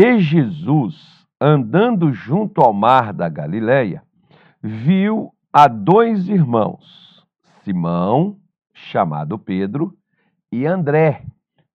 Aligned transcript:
E 0.00 0.20
Jesus, 0.20 1.26
andando 1.40 2.12
junto 2.12 2.60
ao 2.60 2.72
mar 2.72 3.12
da 3.12 3.28
Galileia, 3.28 4.00
viu 4.62 5.34
a 5.52 5.66
dois 5.66 6.28
irmãos, 6.28 7.26
Simão, 7.64 8.36
chamado 8.72 9.36
Pedro, 9.36 9.92
e 10.52 10.64
André, 10.64 11.24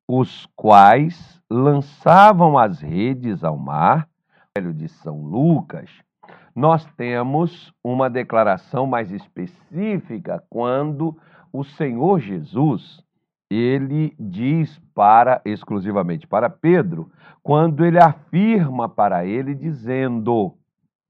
os 0.08 0.46
quais 0.56 1.42
lançavam 1.50 2.58
as 2.58 2.80
redes 2.80 3.44
ao 3.44 3.58
mar. 3.58 4.08
De 4.74 4.88
São 4.88 5.22
Lucas, 5.26 5.90
nós 6.56 6.86
temos 6.96 7.74
uma 7.84 8.10
declaração 8.10 8.88
mais 8.88 9.12
específica 9.12 10.42
quando 10.50 11.14
o 11.52 11.66
Senhor 11.66 12.22
Jesus 12.22 13.04
ele 13.54 14.16
diz 14.20 14.80
para 14.94 15.42
exclusivamente 15.46 16.28
para 16.28 16.50
Pedro, 16.50 17.12
quando 17.42 17.86
ele 17.86 18.00
afirma 18.00 18.88
para 18.88 19.26
ele 19.26 19.54
dizendo: 19.54 20.58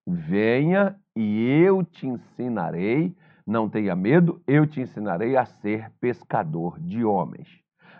Venha 0.05 0.95
e 1.16 1.61
eu 1.63 1.83
te 1.83 2.07
ensinarei, 2.07 3.16
não 3.45 3.69
tenha 3.69 3.95
medo, 3.95 4.41
eu 4.47 4.66
te 4.66 4.81
ensinarei 4.81 5.38
a 5.38 5.45
ser 5.45 5.91
pescador 5.99 6.79
de 6.79 7.05
homens. 7.05 7.47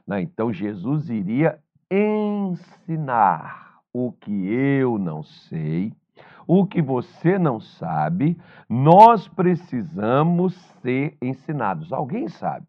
Né? 0.08 0.22
Então 0.22 0.52
Jesus 0.52 1.10
iria 1.10 1.60
ensinar 1.92 3.80
o 3.94 4.12
que 4.12 4.32
eu 4.32 4.98
não 4.98 5.22
sei, 5.24 5.94
o 6.48 6.66
que 6.66 6.82
você 6.82 7.38
não 7.38 7.60
sabe, 7.60 8.38
nós 8.68 9.28
precisamos 9.28 10.56
ser 10.82 11.16
ensinados. 11.22 11.94
Alguém 11.94 12.28
sabe? 12.28 12.68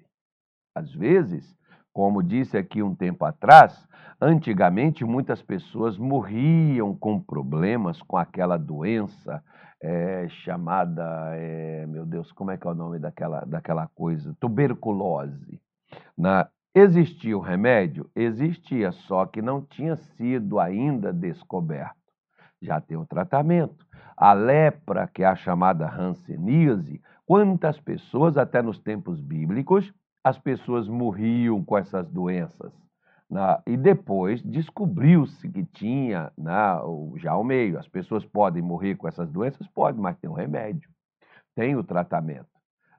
Às 0.76 0.92
vezes, 0.92 1.56
como 1.94 2.24
disse 2.24 2.58
aqui 2.58 2.82
um 2.82 2.92
tempo 2.92 3.24
atrás, 3.24 3.88
antigamente 4.20 5.04
muitas 5.04 5.40
pessoas 5.40 5.96
morriam 5.96 6.92
com 6.92 7.20
problemas 7.20 8.02
com 8.02 8.16
aquela 8.16 8.58
doença 8.58 9.40
é, 9.80 10.26
chamada, 10.28 11.04
é, 11.36 11.86
meu 11.86 12.04
Deus, 12.04 12.32
como 12.32 12.50
é 12.50 12.56
que 12.56 12.66
é 12.66 12.70
o 12.70 12.74
nome 12.74 12.98
daquela, 12.98 13.44
daquela 13.44 13.86
coisa? 13.94 14.34
Tuberculose. 14.40 15.60
Na, 16.18 16.48
existia 16.74 17.38
o 17.38 17.40
remédio? 17.40 18.10
Existia, 18.16 18.90
só 18.90 19.24
que 19.24 19.40
não 19.40 19.62
tinha 19.62 19.94
sido 19.94 20.58
ainda 20.58 21.12
descoberto. 21.12 21.94
Já 22.60 22.80
tem 22.80 22.96
o 22.96 23.06
tratamento. 23.06 23.86
A 24.16 24.32
lepra, 24.32 25.06
que 25.06 25.22
é 25.22 25.26
a 25.26 25.36
chamada 25.36 25.88
hanseníase, 25.88 27.00
quantas 27.24 27.78
pessoas, 27.78 28.36
até 28.36 28.62
nos 28.62 28.80
tempos 28.80 29.20
bíblicos, 29.20 29.92
as 30.24 30.38
pessoas 30.38 30.88
morriam 30.88 31.62
com 31.62 31.76
essas 31.76 32.08
doenças. 32.08 32.72
Né? 33.30 33.58
E 33.66 33.76
depois 33.76 34.42
descobriu-se 34.42 35.48
que 35.50 35.64
tinha 35.64 36.32
né, 36.36 36.80
já 37.16 37.36
o 37.36 37.44
meio. 37.44 37.78
As 37.78 37.86
pessoas 37.86 38.24
podem 38.24 38.62
morrer 38.62 38.96
com 38.96 39.06
essas 39.06 39.30
doenças? 39.30 39.66
Pode, 39.68 40.00
mas 40.00 40.16
tem 40.16 40.30
um 40.30 40.34
remédio, 40.34 40.88
tem 41.54 41.76
o 41.76 41.84
tratamento. 41.84 42.48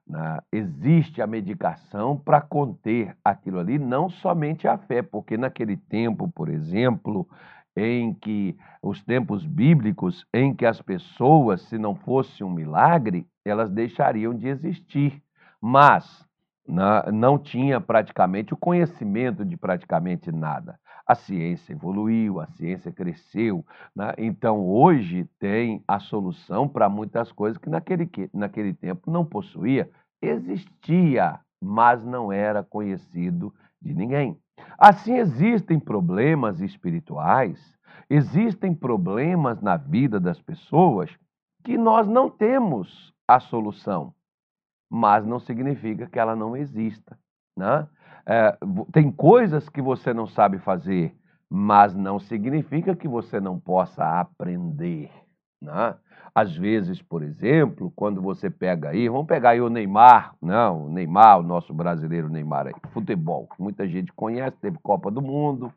Né? 0.08 0.40
Existe 0.52 1.20
a 1.20 1.26
medicação 1.26 2.16
para 2.16 2.40
conter 2.40 3.18
aquilo 3.23 3.59
ali, 3.59 3.80
não 3.80 4.08
somente 4.08 4.68
a 4.68 4.78
fé, 4.78 5.02
porque 5.02 5.36
naquele 5.36 5.76
tempo, 5.76 6.31
por 6.31 6.48
exemplo, 6.48 7.28
em 7.76 8.14
que 8.14 8.56
os 8.84 9.03
tempos 9.03 9.44
bíblicos, 9.46 10.26
em 10.31 10.53
que 10.53 10.66
as 10.66 10.80
pessoas, 10.80 11.64
se 11.64 11.78
não 11.78 11.96
fosse 11.96 12.44
um 12.44 12.50
milagre, 12.50 13.28
elas 13.44 13.72
deixariam 13.72 14.34
de 14.34 14.48
existir. 14.48 15.22
Mas 15.59 16.26
não 16.68 17.38
tinha 17.38 17.80
praticamente 17.80 18.54
o 18.54 18.58
conhecimento 18.58 19.46
de 19.46 19.56
praticamente 19.56 20.32
nada. 20.32 20.80
A 21.06 21.14
ciência 21.14 21.74
evoluiu, 21.74 22.40
a 22.42 22.48
ciência 22.48 22.92
cresceu, 22.92 23.64
né? 23.96 24.14
então 24.18 24.66
hoje 24.66 25.30
tem 25.38 25.84
a 25.88 26.00
solução 26.00 26.68
para 26.68 26.90
muitas 26.90 27.32
coisas 27.32 27.60
que 27.60 27.70
naquele, 27.70 28.10
naquele 28.34 28.74
tempo 28.74 29.12
não 29.12 29.24
possuía. 29.24 29.90
Existia, 30.20 31.40
mas 31.62 32.04
não 32.04 32.31
era 32.31 32.64
conhecido 32.64 33.54
de 33.80 33.94
ninguém. 33.94 34.36
Assim, 34.80 35.18
existem 35.18 35.80
problemas 35.80 36.59
espirituais, 36.59 37.59
existem 38.09 38.74
problemas 38.74 39.62
na 39.62 39.78
vida 39.78 40.20
das 40.20 40.42
pessoas 40.42 41.12
que 41.64 41.78
nós 41.78 42.08
não 42.08 42.30
temos 42.30 43.14
a 43.28 43.40
solução 43.40 44.14
mas 44.90 45.25
não 45.25 45.40
significa 45.40 46.07
que 46.07 46.19
ela 46.19 46.35
não 46.35 46.56
exista. 46.56 47.18
Né? 47.57 47.88
É, 48.25 48.57
tem 48.91 49.12
coisas 49.12 49.69
que 49.69 49.81
você 49.81 50.13
não 50.13 50.28
sabe 50.28 50.57
fazer, 50.59 51.16
mas 51.50 51.96
não 51.96 52.19
significa 52.19 52.95
que 52.95 53.07
você 53.07 53.40
não 53.40 53.59
possa 53.59 54.19
aprender. 54.19 55.12
Né? 55.62 55.95
Às 56.34 56.56
vezes, 56.56 57.01
por 57.01 57.24
exemplo, 57.24 57.91
quando 57.95 58.22
você 58.22 58.50
pega 58.50 58.90
aí, 58.90 59.07
vamos 59.07 59.28
pegar 59.28 59.51
aí 59.51 59.62
o 59.62 59.69
Neymar, 59.69 60.35
não, 60.41 60.79
né? 60.79 60.85
o 60.85 60.90
Neymar, 60.90 61.40
o 61.40 61.44
nosso 61.44 61.74
brasileiro 61.74 62.29
Neymar 62.29 62.68
aí, 62.68 62.74
futebol, 62.91 63.47
muita 63.57 63.88
gente 63.88 64.12
conhece, 64.12 64.57
teve 64.59 64.78
Copa 64.84 65.09
do 65.09 65.22
Mundo, 65.22 65.74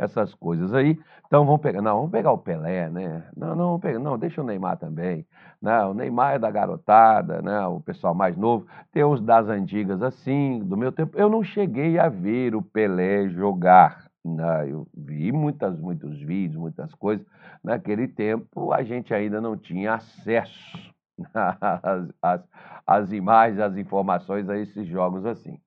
essas 0.00 0.34
coisas 0.34 0.72
aí. 0.72 0.98
Então 1.26 1.44
vamos 1.44 1.60
pegar, 1.60 1.82
não, 1.82 1.96
vamos 1.96 2.10
pegar 2.10 2.32
o 2.32 2.38
Pelé, 2.38 2.88
né? 2.88 3.22
Não, 3.36 3.48
não, 3.50 3.66
vamos 3.66 3.80
pegar, 3.82 3.98
não, 3.98 4.18
deixa 4.18 4.40
o 4.40 4.44
Neymar 4.44 4.78
também. 4.78 5.26
Não, 5.60 5.90
o 5.90 5.94
Neymar 5.94 6.34
é 6.34 6.38
da 6.38 6.50
garotada, 6.50 7.42
né? 7.42 7.66
O 7.66 7.80
pessoal 7.80 8.14
mais 8.14 8.36
novo. 8.36 8.66
Tem 8.90 9.04
os 9.04 9.20
das 9.20 9.48
antigas 9.48 10.02
assim, 10.02 10.60
do 10.60 10.76
meu 10.76 10.90
tempo. 10.90 11.16
Eu 11.18 11.28
não 11.28 11.44
cheguei 11.44 11.98
a 11.98 12.08
ver 12.08 12.54
o 12.54 12.62
Pelé 12.62 13.28
jogar. 13.28 14.06
Né? 14.24 14.70
Eu 14.70 14.86
vi 14.94 15.30
muitas, 15.32 15.78
muitos 15.78 16.18
vídeos, 16.20 16.56
muitas 16.56 16.94
coisas. 16.94 17.24
Naquele 17.62 18.08
tempo 18.08 18.72
a 18.72 18.82
gente 18.82 19.12
ainda 19.12 19.40
não 19.40 19.56
tinha 19.56 19.94
acesso 19.94 20.94
às, 21.34 22.08
às, 22.22 22.42
às 22.86 23.12
imagens, 23.12 23.60
às 23.60 23.76
informações 23.76 24.48
a 24.48 24.58
esses 24.58 24.86
jogos 24.86 25.26
assim. 25.26 25.58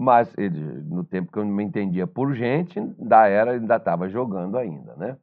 Mas 0.00 0.32
ele, 0.38 0.58
no 0.58 1.04
tempo 1.04 1.30
que 1.30 1.38
eu 1.38 1.44
me 1.44 1.62
entendia 1.62 2.06
por 2.06 2.34
gente, 2.34 2.80
da 2.98 3.26
era 3.28 3.50
ainda 3.50 3.76
estava 3.76 4.08
jogando 4.08 4.56
ainda, 4.56 4.96
né? 4.96 5.18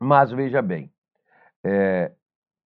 Mas 0.00 0.32
veja 0.32 0.60
bem, 0.60 0.90
é, 1.62 2.10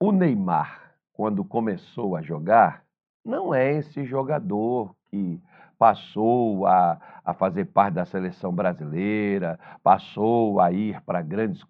o 0.01 0.13
Neymar, 0.13 0.95
quando 1.13 1.45
começou 1.45 2.17
a 2.17 2.23
jogar, 2.23 2.85
não 3.23 3.55
é 3.55 3.71
esse 3.75 4.07
jogador 4.07 4.97
que 5.11 5.39
passou 5.79 6.67
a, 6.67 6.99
a 7.23 7.35
fazer 7.35 7.67
parte 7.67 7.97
da 7.97 8.07
seleção 8.07 8.51
brasileira, 8.51 9.61
passou 9.83 10.59
a 10.59 10.73
ir 10.73 11.03
para 11.03 11.21
grandes 11.21 11.63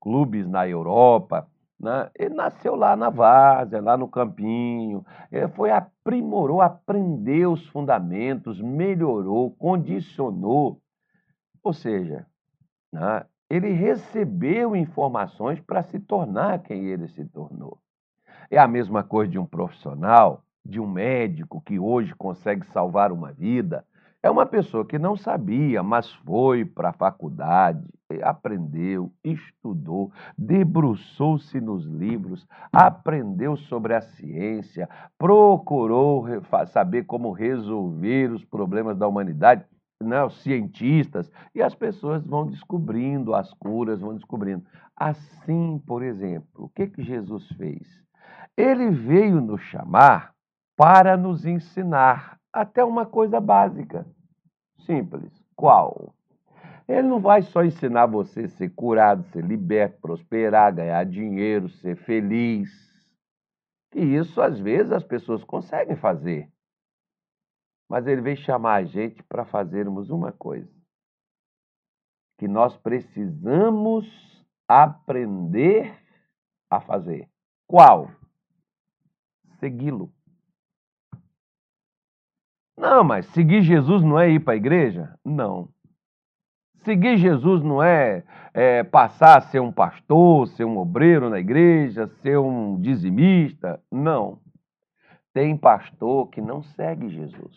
clubes 0.00 0.48
na 0.48 0.68
Europa. 0.68 1.46
Né? 1.82 2.08
Ele 2.16 2.34
nasceu 2.34 2.76
lá 2.76 2.94
na 2.94 3.10
Várzea, 3.10 3.82
lá 3.82 3.96
no 3.96 4.06
Campinho, 4.06 5.04
ele 5.32 5.48
foi 5.48 5.72
aprimorou, 5.72 6.62
aprendeu 6.62 7.52
os 7.52 7.66
fundamentos, 7.66 8.60
melhorou, 8.60 9.50
condicionou. 9.50 10.80
Ou 11.60 11.72
seja, 11.72 12.24
né? 12.92 13.26
ele 13.50 13.72
recebeu 13.72 14.76
informações 14.76 15.60
para 15.60 15.82
se 15.82 15.98
tornar 15.98 16.60
quem 16.60 16.84
ele 16.84 17.08
se 17.08 17.24
tornou. 17.24 17.78
É 18.48 18.58
a 18.58 18.68
mesma 18.68 19.02
coisa 19.02 19.32
de 19.32 19.38
um 19.38 19.46
profissional, 19.46 20.44
de 20.64 20.78
um 20.78 20.86
médico 20.86 21.60
que 21.60 21.80
hoje 21.80 22.14
consegue 22.14 22.64
salvar 22.66 23.10
uma 23.10 23.32
vida, 23.32 23.84
é 24.22 24.30
uma 24.30 24.46
pessoa 24.46 24.84
que 24.84 24.98
não 24.98 25.16
sabia, 25.16 25.82
mas 25.82 26.10
foi 26.24 26.64
para 26.64 26.90
a 26.90 26.92
faculdade, 26.92 27.84
aprendeu, 28.22 29.12
estudou, 29.24 30.12
debruçou-se 30.38 31.60
nos 31.60 31.84
livros, 31.84 32.46
aprendeu 32.72 33.56
sobre 33.56 33.94
a 33.94 34.00
ciência, 34.00 34.88
procurou 35.18 36.26
saber 36.66 37.04
como 37.04 37.32
resolver 37.32 38.30
os 38.30 38.44
problemas 38.44 38.96
da 38.96 39.08
humanidade, 39.08 39.64
né, 40.00 40.22
os 40.24 40.40
cientistas, 40.42 41.30
e 41.54 41.60
as 41.60 41.74
pessoas 41.74 42.24
vão 42.24 42.46
descobrindo 42.46 43.34
as 43.34 43.52
curas, 43.54 44.00
vão 44.00 44.14
descobrindo. 44.14 44.64
Assim, 44.96 45.82
por 45.84 46.02
exemplo, 46.02 46.66
o 46.66 46.68
que, 46.68 46.86
que 46.86 47.02
Jesus 47.02 47.48
fez? 47.56 47.86
Ele 48.56 48.90
veio 48.90 49.40
nos 49.40 49.62
chamar 49.62 50.32
para 50.76 51.16
nos 51.16 51.44
ensinar 51.46 52.38
até 52.52 52.84
uma 52.84 53.06
coisa 53.06 53.40
básica, 53.40 54.06
simples. 54.84 55.32
Qual? 55.56 56.14
Ele 56.88 57.02
não 57.02 57.20
vai 57.20 57.42
só 57.42 57.64
ensinar 57.64 58.06
você 58.06 58.40
a 58.42 58.48
ser 58.48 58.70
curado, 58.70 59.24
ser 59.28 59.44
liberto, 59.44 60.00
prosperar, 60.00 60.74
ganhar 60.74 61.04
dinheiro, 61.04 61.68
ser 61.68 61.96
feliz. 61.96 62.70
E 63.94 64.00
isso, 64.16 64.40
às 64.40 64.58
vezes, 64.58 64.92
as 64.92 65.04
pessoas 65.04 65.44
conseguem 65.44 65.96
fazer. 65.96 66.50
Mas 67.88 68.06
ele 68.06 68.20
vem 68.20 68.36
chamar 68.36 68.76
a 68.76 68.84
gente 68.84 69.22
para 69.22 69.44
fazermos 69.44 70.10
uma 70.10 70.32
coisa: 70.32 70.70
que 72.38 72.48
nós 72.48 72.76
precisamos 72.76 74.06
aprender 74.66 75.94
a 76.70 76.80
fazer. 76.80 77.28
Qual? 77.66 78.10
Segui-lo. 79.60 80.12
Não, 82.76 83.04
mas 83.04 83.26
seguir 83.26 83.62
Jesus 83.62 84.02
não 84.02 84.18
é 84.18 84.30
ir 84.30 84.40
para 84.40 84.54
a 84.54 84.56
igreja? 84.56 85.14
Não. 85.24 85.68
Seguir 86.84 87.16
Jesus 87.16 87.62
não 87.62 87.82
é, 87.82 88.24
é, 88.52 88.82
passar 88.82 89.38
a 89.38 89.40
ser 89.40 89.60
um 89.60 89.70
pastor, 89.70 90.48
ser 90.48 90.64
um 90.64 90.78
obreiro 90.78 91.30
na 91.30 91.38
igreja, 91.38 92.08
ser 92.22 92.38
um 92.38 92.80
dizimista. 92.80 93.80
Não. 93.90 94.40
Tem 95.32 95.56
pastor 95.56 96.28
que 96.28 96.40
não 96.40 96.62
segue 96.62 97.08
Jesus. 97.08 97.56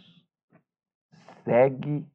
Segue 1.44 2.06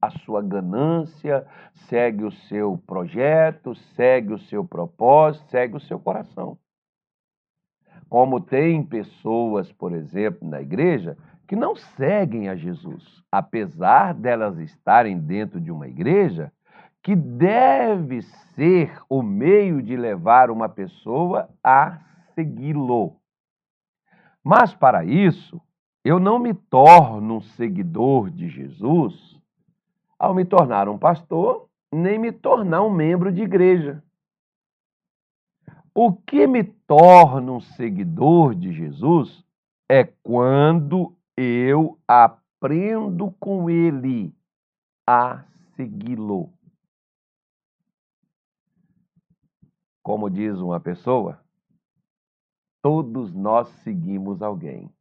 a 0.00 0.10
sua 0.10 0.40
ganância, 0.42 1.46
segue 1.88 2.24
o 2.24 2.30
seu 2.30 2.78
projeto, 2.86 3.74
segue 3.94 4.32
o 4.32 4.38
seu 4.38 4.64
propósito, 4.64 5.50
segue 5.50 5.76
o 5.76 5.80
seu 5.80 5.98
coração. 5.98 6.56
Como 8.08 8.40
tem 8.40 8.82
pessoas, 8.82 9.70
por 9.72 9.92
exemplo, 9.92 10.48
na 10.48 10.60
igreja, 10.60 11.16
que 11.50 11.56
não 11.56 11.74
seguem 11.74 12.48
a 12.48 12.54
Jesus, 12.54 13.24
apesar 13.28 14.14
delas 14.14 14.56
estarem 14.58 15.18
dentro 15.18 15.60
de 15.60 15.72
uma 15.72 15.88
igreja 15.88 16.52
que 17.02 17.16
deve 17.16 18.22
ser 18.54 19.02
o 19.08 19.20
meio 19.20 19.82
de 19.82 19.96
levar 19.96 20.48
uma 20.48 20.68
pessoa 20.68 21.50
a 21.60 21.98
segui-lo. 22.36 23.16
Mas 24.44 24.72
para 24.72 25.04
isso, 25.04 25.60
eu 26.04 26.20
não 26.20 26.38
me 26.38 26.54
torno 26.54 27.38
um 27.38 27.40
seguidor 27.40 28.30
de 28.30 28.48
Jesus 28.48 29.36
ao 30.16 30.32
me 30.32 30.44
tornar 30.44 30.88
um 30.88 30.98
pastor, 30.98 31.68
nem 31.92 32.16
me 32.16 32.30
tornar 32.30 32.82
um 32.82 32.90
membro 32.90 33.32
de 33.32 33.42
igreja. 33.42 34.00
O 35.92 36.12
que 36.12 36.46
me 36.46 36.62
torna 36.62 37.50
um 37.50 37.60
seguidor 37.60 38.54
de 38.54 38.72
Jesus 38.72 39.44
é 39.90 40.04
quando 40.04 41.16
eu 41.42 41.98
aprendo 42.06 43.30
com 43.40 43.70
ele 43.70 44.34
a 45.06 45.42
segui-lo. 45.74 46.52
Como 50.02 50.28
diz 50.28 50.58
uma 50.58 50.78
pessoa, 50.78 51.42
todos 52.82 53.32
nós 53.32 53.68
seguimos 53.82 54.42
alguém. 54.42 54.92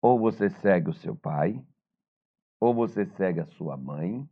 Ou 0.00 0.20
você 0.20 0.48
segue 0.50 0.90
o 0.90 0.94
seu 0.94 1.16
pai, 1.16 1.60
ou 2.60 2.72
você 2.72 3.04
segue 3.04 3.40
a 3.40 3.46
sua 3.46 3.76
mãe, 3.76 4.28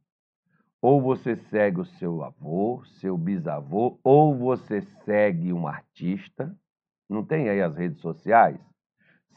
ou 0.80 1.02
você 1.02 1.34
segue 1.34 1.80
o 1.80 1.84
seu 1.84 2.22
avô, 2.22 2.84
seu 3.00 3.18
bisavô, 3.18 3.98
ou 4.04 4.38
você 4.38 4.82
segue 5.04 5.52
um 5.52 5.66
artista. 5.66 6.56
Não 7.08 7.24
tem 7.24 7.48
aí 7.48 7.60
as 7.60 7.74
redes 7.76 8.00
sociais? 8.00 8.60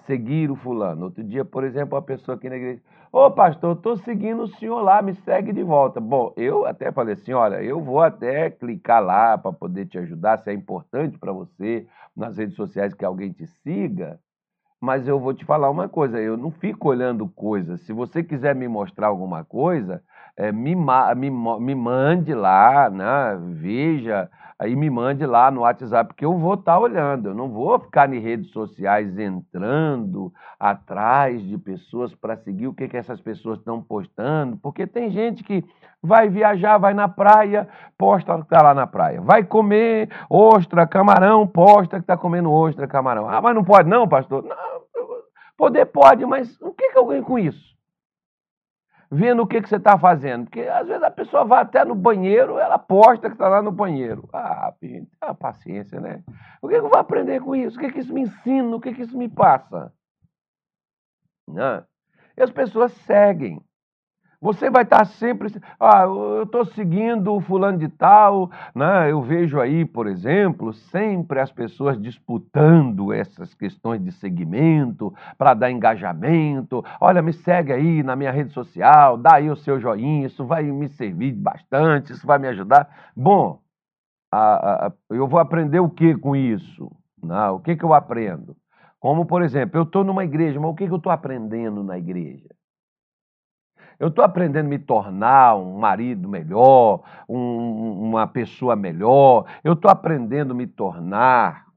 Seguir 0.05 0.51
o 0.51 0.55
fulano. 0.55 1.05
Outro 1.05 1.23
dia, 1.23 1.45
por 1.45 1.63
exemplo, 1.63 1.95
uma 1.95 2.01
pessoa 2.01 2.35
aqui 2.35 2.49
na 2.49 2.57
igreja, 2.57 2.81
ô 3.11 3.31
pastor, 3.31 3.75
estou 3.75 3.95
seguindo 3.97 4.43
o 4.43 4.47
senhor 4.47 4.81
lá, 4.81 5.01
me 5.01 5.13
segue 5.13 5.53
de 5.53 5.63
volta. 5.63 6.01
Bom, 6.01 6.33
eu 6.35 6.65
até 6.65 6.91
falei 6.91 7.13
assim, 7.13 7.31
olha, 7.31 7.63
eu 7.63 7.81
vou 7.81 8.01
até 8.01 8.49
clicar 8.49 9.01
lá 9.01 9.37
para 9.37 9.53
poder 9.53 9.85
te 9.85 9.97
ajudar, 9.97 10.39
se 10.39 10.49
é 10.49 10.53
importante 10.53 11.17
para 11.17 11.31
você 11.31 11.87
nas 12.15 12.37
redes 12.37 12.55
sociais 12.55 12.93
que 12.93 13.05
alguém 13.05 13.31
te 13.31 13.47
siga, 13.47 14.19
mas 14.83 15.07
eu 15.07 15.17
vou 15.17 15.33
te 15.33 15.45
falar 15.45 15.69
uma 15.69 15.87
coisa, 15.87 16.19
eu 16.19 16.35
não 16.35 16.51
fico 16.51 16.89
olhando 16.89 17.25
coisas. 17.25 17.79
Se 17.83 17.93
você 17.93 18.21
quiser 18.21 18.53
me 18.53 18.67
mostrar 18.67 19.07
alguma 19.07 19.41
coisa, 19.41 20.03
é, 20.35 20.51
me, 20.51 20.75
me, 20.75 21.29
me 21.29 21.73
mande 21.73 22.33
lá, 22.33 22.89
né? 22.89 23.39
veja, 23.53 24.29
aí 24.59 24.75
me 24.75 24.89
mande 24.89 25.25
lá 25.25 25.49
no 25.49 25.61
WhatsApp, 25.61 26.13
que 26.13 26.25
eu 26.25 26.37
vou 26.37 26.55
estar 26.55 26.73
tá 26.73 26.79
olhando. 26.79 27.29
Eu 27.29 27.33
não 27.33 27.47
vou 27.47 27.79
ficar 27.79 28.13
em 28.13 28.19
redes 28.19 28.51
sociais 28.51 29.17
entrando 29.17 30.33
atrás 30.59 31.41
de 31.41 31.57
pessoas 31.57 32.13
para 32.13 32.35
seguir 32.35 32.67
o 32.67 32.73
que, 32.73 32.89
que 32.89 32.97
essas 32.97 33.21
pessoas 33.21 33.59
estão 33.59 33.81
postando, 33.81 34.57
porque 34.57 34.85
tem 34.85 35.09
gente 35.09 35.45
que 35.45 35.63
vai 36.03 36.27
viajar, 36.27 36.77
vai 36.77 36.93
na 36.93 37.07
praia, 37.07 37.69
posta 37.97 38.35
que 38.35 38.41
está 38.41 38.61
lá 38.61 38.73
na 38.73 38.85
praia. 38.85 39.21
Vai 39.21 39.45
comer 39.45 40.09
ostra, 40.29 40.85
camarão, 40.85 41.47
posta 41.47 41.95
que 41.95 42.03
está 42.03 42.17
comendo 42.17 42.51
ostra, 42.51 42.85
camarão. 42.85 43.29
Ah, 43.29 43.41
mas 43.41 43.55
não 43.55 43.63
pode 43.63 43.87
não, 43.87 44.05
pastor? 44.05 44.43
Não, 44.43 44.72
poder 45.57 45.85
pode, 45.85 46.25
mas 46.25 46.59
o 46.61 46.71
que, 46.73 46.91
que 46.91 46.97
eu 46.97 47.05
ganho 47.05 47.23
com 47.23 47.37
isso? 47.37 47.73
Vendo 49.11 49.43
o 49.43 49.47
que, 49.47 49.61
que 49.61 49.69
você 49.69 49.75
está 49.75 49.97
fazendo. 49.97 50.45
Porque 50.45 50.61
às 50.61 50.87
vezes 50.87 51.03
a 51.03 51.11
pessoa 51.11 51.45
vai 51.45 51.61
até 51.61 51.85
no 51.85 51.93
banheiro, 51.93 52.57
ela 52.57 52.79
posta 52.79 53.29
que 53.29 53.35
está 53.35 53.47
lá 53.47 53.61
no 53.61 53.71
banheiro. 53.71 54.27
Ah, 54.33 54.73
gente, 54.81 55.11
paciência, 55.39 55.99
né? 55.99 56.23
O 56.61 56.67
que, 56.67 56.73
que 56.73 56.79
eu 56.79 56.89
vou 56.89 56.97
aprender 56.97 57.39
com 57.41 57.55
isso? 57.55 57.77
O 57.77 57.79
que, 57.79 57.91
que 57.91 57.99
isso 57.99 58.13
me 58.13 58.21
ensina? 58.21 58.75
O 58.75 58.81
que, 58.81 58.93
que 58.93 59.03
isso 59.03 59.17
me 59.17 59.29
passa? 59.29 59.93
Não. 61.47 61.85
E 62.35 62.41
as 62.41 62.49
pessoas 62.49 62.91
seguem. 63.05 63.63
Você 64.43 64.69
vai 64.69 64.83
estar 64.83 65.05
sempre. 65.05 65.49
Ah, 65.79 66.01
eu 66.01 66.43
estou 66.43 66.65
seguindo 66.65 67.33
o 67.33 67.39
fulano 67.39 67.77
de 67.77 67.87
tal. 67.87 68.51
Né? 68.75 69.09
Eu 69.09 69.21
vejo 69.21 69.57
aí, 69.57 69.85
por 69.85 70.05
exemplo, 70.05 70.73
sempre 70.73 71.39
as 71.39 71.49
pessoas 71.49 71.97
disputando 71.97 73.13
essas 73.13 73.53
questões 73.53 74.03
de 74.03 74.11
segmento 74.11 75.13
para 75.37 75.53
dar 75.53 75.71
engajamento. 75.71 76.83
Olha, 76.99 77.21
me 77.21 77.31
segue 77.31 77.71
aí 77.71 78.03
na 78.03 78.17
minha 78.17 78.31
rede 78.31 78.51
social, 78.51 79.15
dá 79.15 79.35
aí 79.35 79.49
o 79.49 79.55
seu 79.55 79.79
joinha, 79.79 80.27
isso 80.27 80.45
vai 80.45 80.63
me 80.63 80.89
servir 80.89 81.31
bastante, 81.31 82.11
isso 82.11 82.27
vai 82.27 82.37
me 82.37 82.49
ajudar. 82.49 82.89
Bom, 83.15 83.61
a, 84.29 84.87
a, 84.87 84.93
eu 85.09 85.25
vou 85.25 85.39
aprender 85.39 85.79
o 85.79 85.89
que 85.89 86.17
com 86.17 86.35
isso? 86.35 86.91
Né? 87.23 87.47
O 87.47 87.61
que, 87.61 87.77
que 87.77 87.85
eu 87.85 87.93
aprendo? 87.93 88.57
Como, 88.99 89.25
por 89.25 89.41
exemplo, 89.41 89.79
eu 89.79 89.83
estou 89.83 90.03
numa 90.03 90.25
igreja, 90.25 90.59
mas 90.59 90.69
o 90.69 90.75
que, 90.75 90.85
que 90.85 90.91
eu 90.91 90.97
estou 90.97 91.13
aprendendo 91.13 91.81
na 91.81 91.97
igreja? 91.97 92.49
Eu 94.03 94.09
estou 94.09 94.25
aprendendo 94.25 94.65
a 94.65 94.69
me 94.69 94.79
tornar 94.79 95.55
um 95.55 95.79
marido 95.79 96.27
melhor, 96.27 97.03
um, 97.27 98.09
uma 98.09 98.27
pessoa 98.27 98.75
melhor. 98.75 99.45
Eu 99.63 99.71
estou 99.71 99.89
aprendendo 99.89 100.51
a 100.51 100.53
me 100.53 100.67
tornar 100.67 101.67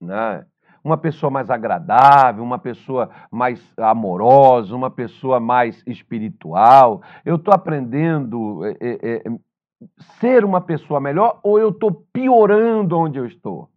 né, 0.00 0.44
uma 0.82 0.96
pessoa 0.96 1.30
mais 1.30 1.48
agradável, 1.48 2.42
uma 2.42 2.58
pessoa 2.58 3.10
mais 3.30 3.62
amorosa, 3.76 4.74
uma 4.74 4.90
pessoa 4.90 5.38
mais 5.38 5.84
espiritual. 5.86 7.00
Eu 7.24 7.36
estou 7.36 7.54
aprendendo 7.54 8.64
é, 8.64 8.74
é, 8.80 9.22
ser 10.18 10.44
uma 10.44 10.60
pessoa 10.60 11.00
melhor 11.00 11.38
ou 11.44 11.60
eu 11.60 11.68
estou 11.68 11.92
piorando 12.12 12.98
onde 12.98 13.20
eu 13.20 13.24
estou? 13.24 13.70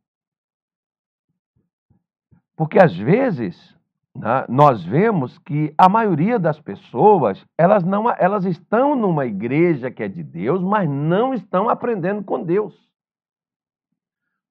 Porque 2.55 2.79
às 2.79 2.97
vezes 2.97 3.77
né, 4.15 4.45
nós 4.49 4.83
vemos 4.83 5.37
que 5.39 5.73
a 5.77 5.87
maioria 5.87 6.39
das 6.39 6.59
pessoas, 6.59 7.45
elas, 7.57 7.83
não, 7.83 8.09
elas 8.17 8.45
estão 8.45 8.95
numa 8.95 9.25
igreja 9.25 9.91
que 9.91 10.03
é 10.03 10.07
de 10.07 10.23
Deus, 10.23 10.61
mas 10.61 10.89
não 10.89 11.33
estão 11.33 11.69
aprendendo 11.69 12.23
com 12.23 12.43
Deus. 12.43 12.89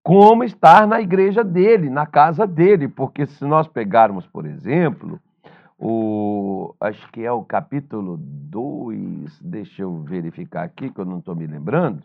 Como 0.03 0.43
estar 0.43 0.87
na 0.87 1.01
igreja 1.01 1.45
dele, 1.45 1.91
na 1.91 2.07
casa 2.07 2.47
dele. 2.47 2.89
Porque 2.89 3.27
se 3.27 3.45
nós 3.45 3.69
pegarmos, 3.69 4.27
por 4.27 4.47
exemplo, 4.47 5.21
o, 5.79 6.75
acho 6.81 7.11
que 7.13 7.23
é 7.25 7.31
o 7.31 7.45
capítulo 7.45 8.17
2, 8.19 9.41
deixa 9.41 9.83
eu 9.83 10.03
verificar 10.03 10.65
aqui, 10.65 10.91
que 10.91 10.99
eu 10.99 11.05
não 11.05 11.19
estou 11.19 11.37
me 11.37 11.47
lembrando, 11.47 12.03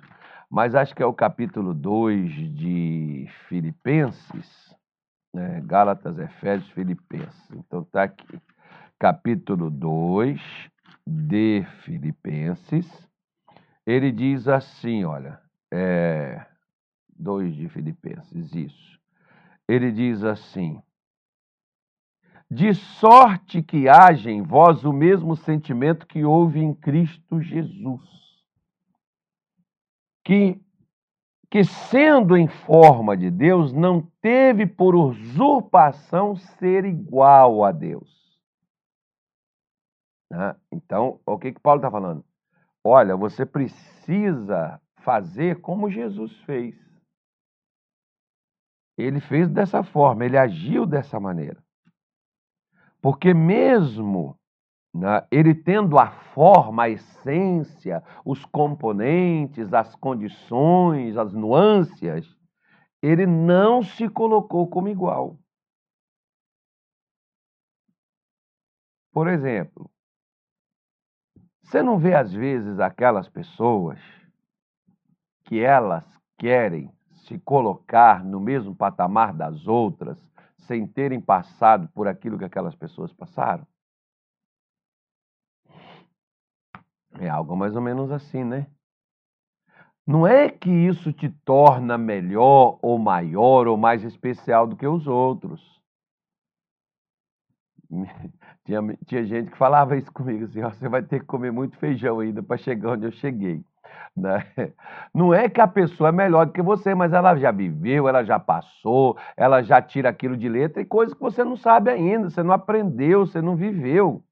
mas 0.50 0.76
acho 0.76 0.94
que 0.94 1.02
é 1.02 1.06
o 1.06 1.14
capítulo 1.14 1.74
2 1.74 2.32
de 2.54 3.28
Filipenses, 3.48 4.63
né? 5.34 5.62
Gálatas, 5.66 6.18
Efésios, 6.20 6.70
Filipenses. 6.72 7.52
Então 7.52 7.82
está 7.82 8.04
aqui, 8.04 8.40
capítulo 9.00 9.70
2 9.70 10.40
de 11.06 11.66
Filipenses. 11.84 12.88
Ele 13.86 14.12
diz 14.12 14.48
assim: 14.48 15.04
olha, 15.04 15.42
é, 15.72 16.46
2 17.18 17.56
de 17.56 17.70
Filipenses, 17.70 18.54
isso. 18.54 19.00
Ele 19.68 19.92
diz 19.92 20.24
assim: 20.24 20.82
de 22.50 22.74
sorte 22.76 23.64
que 23.64 23.90
haja 23.90 24.30
em 24.30 24.44
vós 24.44 24.84
o 24.84 24.94
mesmo 24.94 25.36
sentimento 25.36 26.06
que 26.06 26.24
houve 26.24 26.60
em 26.60 26.74
Cristo 26.74 27.42
Jesus, 27.42 28.02
que 30.24 30.62
que, 31.54 31.64
sendo 31.64 32.36
em 32.36 32.48
forma 32.48 33.16
de 33.16 33.30
Deus, 33.30 33.72
não 33.72 34.02
teve 34.20 34.66
por 34.66 34.96
usurpação 34.96 36.36
ser 36.36 36.84
igual 36.84 37.64
a 37.64 37.72
Deus. 37.72 38.42
Né? 40.32 40.56
Então, 40.72 41.20
o 41.24 41.38
que, 41.38 41.54
que 41.54 41.60
Paulo 41.60 41.78
está 41.78 41.92
falando? 41.92 42.26
Olha, 42.84 43.16
você 43.16 43.46
precisa 43.46 44.82
fazer 45.04 45.62
como 45.62 45.92
Jesus 45.92 46.36
fez. 46.40 46.76
Ele 48.98 49.20
fez 49.20 49.48
dessa 49.48 49.84
forma, 49.84 50.26
ele 50.26 50.40
agiu 50.40 50.88
dessa 50.88 51.20
maneira. 51.20 51.64
Porque 53.00 53.32
mesmo? 53.32 54.40
Ele 55.32 55.56
tendo 55.56 55.98
a 55.98 56.12
forma, 56.12 56.84
a 56.84 56.90
essência, 56.90 58.04
os 58.24 58.46
componentes, 58.46 59.74
as 59.74 59.96
condições, 59.96 61.18
as 61.18 61.34
nuances, 61.34 62.36
ele 63.02 63.26
não 63.26 63.82
se 63.82 64.08
colocou 64.08 64.68
como 64.68 64.88
igual. 64.88 65.38
Por 69.12 69.28
exemplo, 69.28 69.90
Você 71.64 71.82
não 71.82 71.98
vê, 71.98 72.14
às 72.14 72.32
vezes, 72.32 72.80
aquelas 72.80 73.28
pessoas 73.28 74.00
que 75.46 75.60
elas 75.60 76.06
querem 76.38 76.92
se 77.26 77.40
colocar 77.40 78.24
no 78.24 78.40
mesmo 78.40 78.76
patamar 78.76 79.34
das 79.34 79.68
outras 79.68 80.18
sem 80.68 80.86
terem 80.86 81.20
passado 81.20 81.90
por 81.94 82.08
aquilo 82.08 82.38
que 82.38 82.46
aquelas 82.46 82.76
pessoas 82.76 83.12
passaram? 83.12 83.66
É 87.20 87.30
algo 87.30 87.56
mais 87.56 87.76
ou 87.76 87.82
menos 87.82 88.12
assim, 88.12 88.44
né? 88.44 88.68
Não 90.06 90.28
é 90.28 90.50
que 90.50 90.70
isso 90.70 91.14
te 91.14 91.30
torna 91.46 91.98
melhor 91.98 92.78
ou 92.82 93.00
maior 93.00 93.68
ou 93.68 93.78
mais 93.78 94.04
especial 94.04 94.68
do 94.68 94.76
que 94.76 94.86
os 94.86 95.08
outros. 95.08 95.82
Tinha, 98.66 98.80
tinha 99.06 99.26
gente 99.26 99.52
que 99.52 99.58
falava 99.58 99.98
isso 99.98 100.10
comigo, 100.14 100.46
assim, 100.46 100.62
ó, 100.62 100.70
você 100.70 100.88
vai 100.88 101.04
ter 101.04 101.20
que 101.20 101.26
comer 101.26 101.52
muito 101.52 101.76
feijão 101.78 102.22
ainda 102.22 102.42
para 102.42 102.56
chegar 102.56 102.92
onde 102.92 103.06
eu 103.06 103.12
cheguei. 103.12 103.62
Né? 104.16 104.46
Não 105.14 105.34
é 105.34 105.50
que 105.50 105.60
a 105.60 105.68
pessoa 105.68 106.08
é 106.10 106.12
melhor 106.14 106.46
do 106.46 106.54
que 106.54 106.62
você, 106.62 106.96
mas 106.96 107.12
ela 107.12 107.36
já 107.36 107.52
viveu, 107.52 108.08
ela 108.08 108.24
já 108.24 108.40
passou, 108.40 109.18
ela 109.36 109.62
já 109.62 109.82
tira 109.82 110.08
aquilo 110.10 110.38
de 110.38 110.48
letra 110.48 110.82
e 110.82 110.86
coisas 110.86 111.14
que 111.14 111.20
você 111.20 111.44
não 111.44 111.58
sabe 111.58 111.92
ainda, 111.92 112.30
você 112.30 112.42
não 112.42 112.54
aprendeu, 112.54 113.26
você 113.26 113.42
não 113.42 113.56
viveu. 113.56 114.24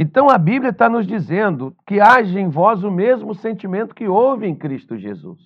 Então 0.00 0.30
a 0.30 0.38
Bíblia 0.38 0.70
está 0.70 0.88
nos 0.88 1.08
dizendo 1.08 1.76
que 1.84 2.00
age 2.00 2.38
em 2.38 2.48
vós 2.48 2.84
o 2.84 2.90
mesmo 2.90 3.34
sentimento 3.34 3.96
que 3.96 4.06
houve 4.06 4.46
em 4.46 4.54
Cristo 4.54 4.96
Jesus. 4.96 5.40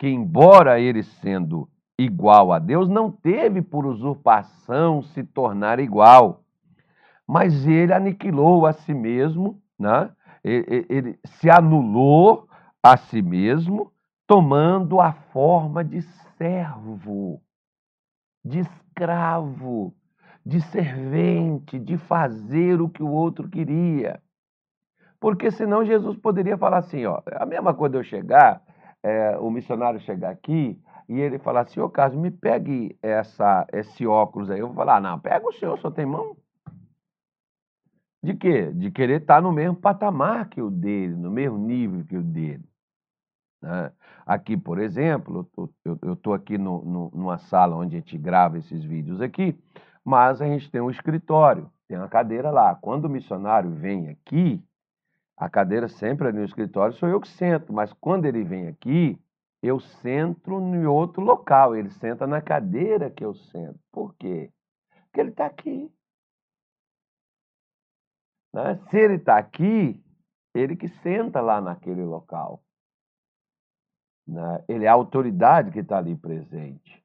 Que, 0.00 0.08
embora 0.08 0.80
ele 0.80 1.04
sendo 1.04 1.70
igual 1.96 2.52
a 2.52 2.58
Deus, 2.58 2.88
não 2.88 3.08
teve 3.08 3.62
por 3.62 3.86
usurpação 3.86 5.00
se 5.00 5.22
tornar 5.22 5.78
igual, 5.78 6.42
mas 7.24 7.68
ele 7.68 7.92
aniquilou 7.92 8.66
a 8.66 8.72
si 8.72 8.92
mesmo, 8.92 9.62
né? 9.78 10.10
ele, 10.42 10.84
ele 10.88 11.18
se 11.24 11.48
anulou 11.48 12.48
a 12.82 12.96
si 12.96 13.22
mesmo, 13.22 13.92
tomando 14.26 15.00
a 15.00 15.12
forma 15.12 15.84
de 15.84 16.02
servo, 16.36 17.40
de 18.44 18.58
escravo 18.58 19.94
de 20.48 20.62
servente, 20.62 21.78
de 21.78 21.98
fazer 21.98 22.80
o 22.80 22.88
que 22.88 23.02
o 23.02 23.10
outro 23.10 23.50
queria. 23.50 24.18
Porque 25.20 25.50
senão 25.50 25.84
Jesus 25.84 26.16
poderia 26.16 26.56
falar 26.56 26.78
assim, 26.78 27.04
ó, 27.04 27.20
a 27.32 27.44
mesma 27.44 27.74
coisa 27.74 27.98
eu 27.98 28.02
chegar, 28.02 28.62
é, 29.02 29.36
o 29.36 29.50
missionário 29.50 30.00
chegar 30.00 30.30
aqui 30.30 30.80
e 31.06 31.20
ele 31.20 31.38
falar 31.38 31.60
assim, 31.60 31.80
ô 31.80 31.90
Carlos, 31.90 32.18
me 32.18 32.30
pegue 32.30 32.96
essa, 33.02 33.66
esse 33.70 34.06
óculos 34.06 34.50
aí. 34.50 34.60
Eu 34.60 34.68
vou 34.68 34.76
falar, 34.76 35.02
não, 35.02 35.20
pega 35.20 35.46
o 35.46 35.52
senhor, 35.52 35.78
só 35.80 35.90
tem 35.90 36.06
mão. 36.06 36.34
De 38.22 38.32
quê? 38.32 38.72
De 38.72 38.90
querer 38.90 39.20
estar 39.20 39.42
no 39.42 39.52
mesmo 39.52 39.76
patamar 39.76 40.48
que 40.48 40.62
o 40.62 40.70
dele, 40.70 41.14
no 41.14 41.30
mesmo 41.30 41.58
nível 41.58 42.06
que 42.06 42.16
o 42.16 42.22
dele. 42.22 42.64
Né? 43.60 43.92
Aqui, 44.24 44.56
por 44.56 44.78
exemplo, 44.78 45.46
eu 45.84 46.14
estou 46.14 46.32
aqui 46.32 46.56
no, 46.56 46.82
no, 46.86 47.10
numa 47.14 47.36
sala 47.36 47.76
onde 47.76 47.96
a 47.96 47.98
gente 47.98 48.16
grava 48.16 48.56
esses 48.56 48.82
vídeos 48.82 49.20
aqui, 49.20 49.54
mas 50.08 50.40
a 50.40 50.46
gente 50.46 50.70
tem 50.70 50.80
um 50.80 50.88
escritório, 50.88 51.70
tem 51.86 51.98
uma 51.98 52.08
cadeira 52.08 52.50
lá. 52.50 52.74
Quando 52.74 53.04
o 53.04 53.10
missionário 53.10 53.70
vem 53.70 54.08
aqui, 54.08 54.58
a 55.36 55.50
cadeira 55.50 55.86
sempre 55.86 56.28
ali 56.28 56.38
no 56.38 56.46
escritório 56.46 56.94
sou 56.94 57.10
eu 57.10 57.20
que 57.20 57.28
sento, 57.28 57.74
mas 57.74 57.92
quando 57.92 58.24
ele 58.24 58.42
vem 58.42 58.68
aqui, 58.68 59.20
eu 59.62 59.78
sento 59.78 60.50
em 60.58 60.86
outro 60.86 61.22
local, 61.22 61.76
ele 61.76 61.90
senta 61.90 62.26
na 62.26 62.40
cadeira 62.40 63.10
que 63.10 63.22
eu 63.22 63.34
sento. 63.34 63.78
Por 63.92 64.14
quê? 64.14 64.50
Porque 65.04 65.20
ele 65.20 65.28
está 65.28 65.44
aqui. 65.44 65.92
Né? 68.54 68.80
Se 68.88 68.96
ele 68.96 69.16
está 69.16 69.36
aqui, 69.36 70.02
ele 70.54 70.74
que 70.74 70.88
senta 70.88 71.42
lá 71.42 71.60
naquele 71.60 72.02
local. 72.02 72.62
Né? 74.26 74.64
Ele 74.66 74.86
é 74.86 74.88
a 74.88 74.94
autoridade 74.94 75.70
que 75.70 75.80
está 75.80 75.98
ali 75.98 76.16
presente. 76.16 77.04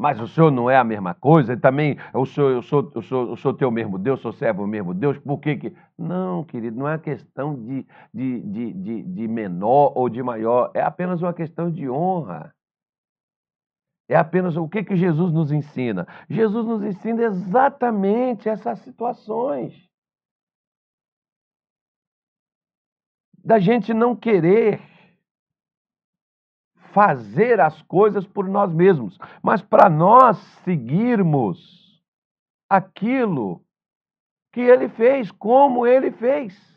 Mas 0.00 0.18
o 0.18 0.26
senhor 0.26 0.50
não 0.50 0.70
é 0.70 0.78
a 0.78 0.82
mesma 0.82 1.12
coisa? 1.12 1.54
Também, 1.58 1.98
eu 2.14 2.24
sou, 2.24 2.48
eu 2.48 2.62
sou, 2.62 2.90
eu 2.94 3.02
sou, 3.02 3.28
eu 3.28 3.36
sou 3.36 3.52
teu 3.52 3.70
mesmo 3.70 3.98
Deus, 3.98 4.18
sou 4.22 4.32
servo 4.32 4.66
mesmo 4.66 4.94
Deus, 4.94 5.18
por 5.18 5.38
que 5.38 5.58
que... 5.58 5.76
Não, 5.98 6.42
querido, 6.42 6.78
não 6.78 6.88
é 6.88 6.96
questão 6.96 7.54
de, 7.54 7.86
de, 8.14 8.40
de, 8.40 8.72
de, 8.72 9.02
de 9.02 9.28
menor 9.28 9.92
ou 9.94 10.08
de 10.08 10.22
maior, 10.22 10.70
é 10.72 10.80
apenas 10.80 11.20
uma 11.20 11.34
questão 11.34 11.70
de 11.70 11.86
honra. 11.90 12.54
É 14.08 14.16
apenas 14.16 14.56
o 14.56 14.66
que, 14.66 14.82
que 14.82 14.96
Jesus 14.96 15.34
nos 15.34 15.52
ensina? 15.52 16.08
Jesus 16.30 16.64
nos 16.64 16.82
ensina 16.82 17.24
exatamente 17.24 18.48
essas 18.48 18.78
situações. 18.78 19.86
Da 23.44 23.58
gente 23.58 23.92
não 23.92 24.16
querer 24.16 24.80
fazer 26.92 27.60
as 27.60 27.80
coisas 27.82 28.26
por 28.26 28.48
nós 28.48 28.72
mesmos, 28.72 29.18
mas 29.42 29.62
para 29.62 29.88
nós 29.88 30.36
seguirmos 30.64 32.02
aquilo 32.68 33.62
que 34.52 34.60
ele 34.60 34.88
fez, 34.88 35.30
como 35.30 35.86
ele 35.86 36.10
fez. 36.10 36.70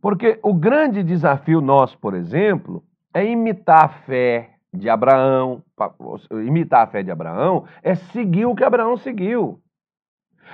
Porque 0.00 0.38
o 0.42 0.54
grande 0.54 1.02
desafio 1.02 1.60
nosso, 1.60 1.98
por 1.98 2.14
exemplo, 2.14 2.84
é 3.12 3.24
imitar 3.24 3.84
a 3.84 3.88
fé 3.88 4.56
de 4.72 4.88
Abraão. 4.88 5.62
Imitar 6.30 6.84
a 6.84 6.86
fé 6.86 7.02
de 7.02 7.10
Abraão 7.10 7.66
é 7.82 7.94
seguir 7.94 8.46
o 8.46 8.54
que 8.54 8.64
Abraão 8.64 8.96
seguiu. 8.96 9.60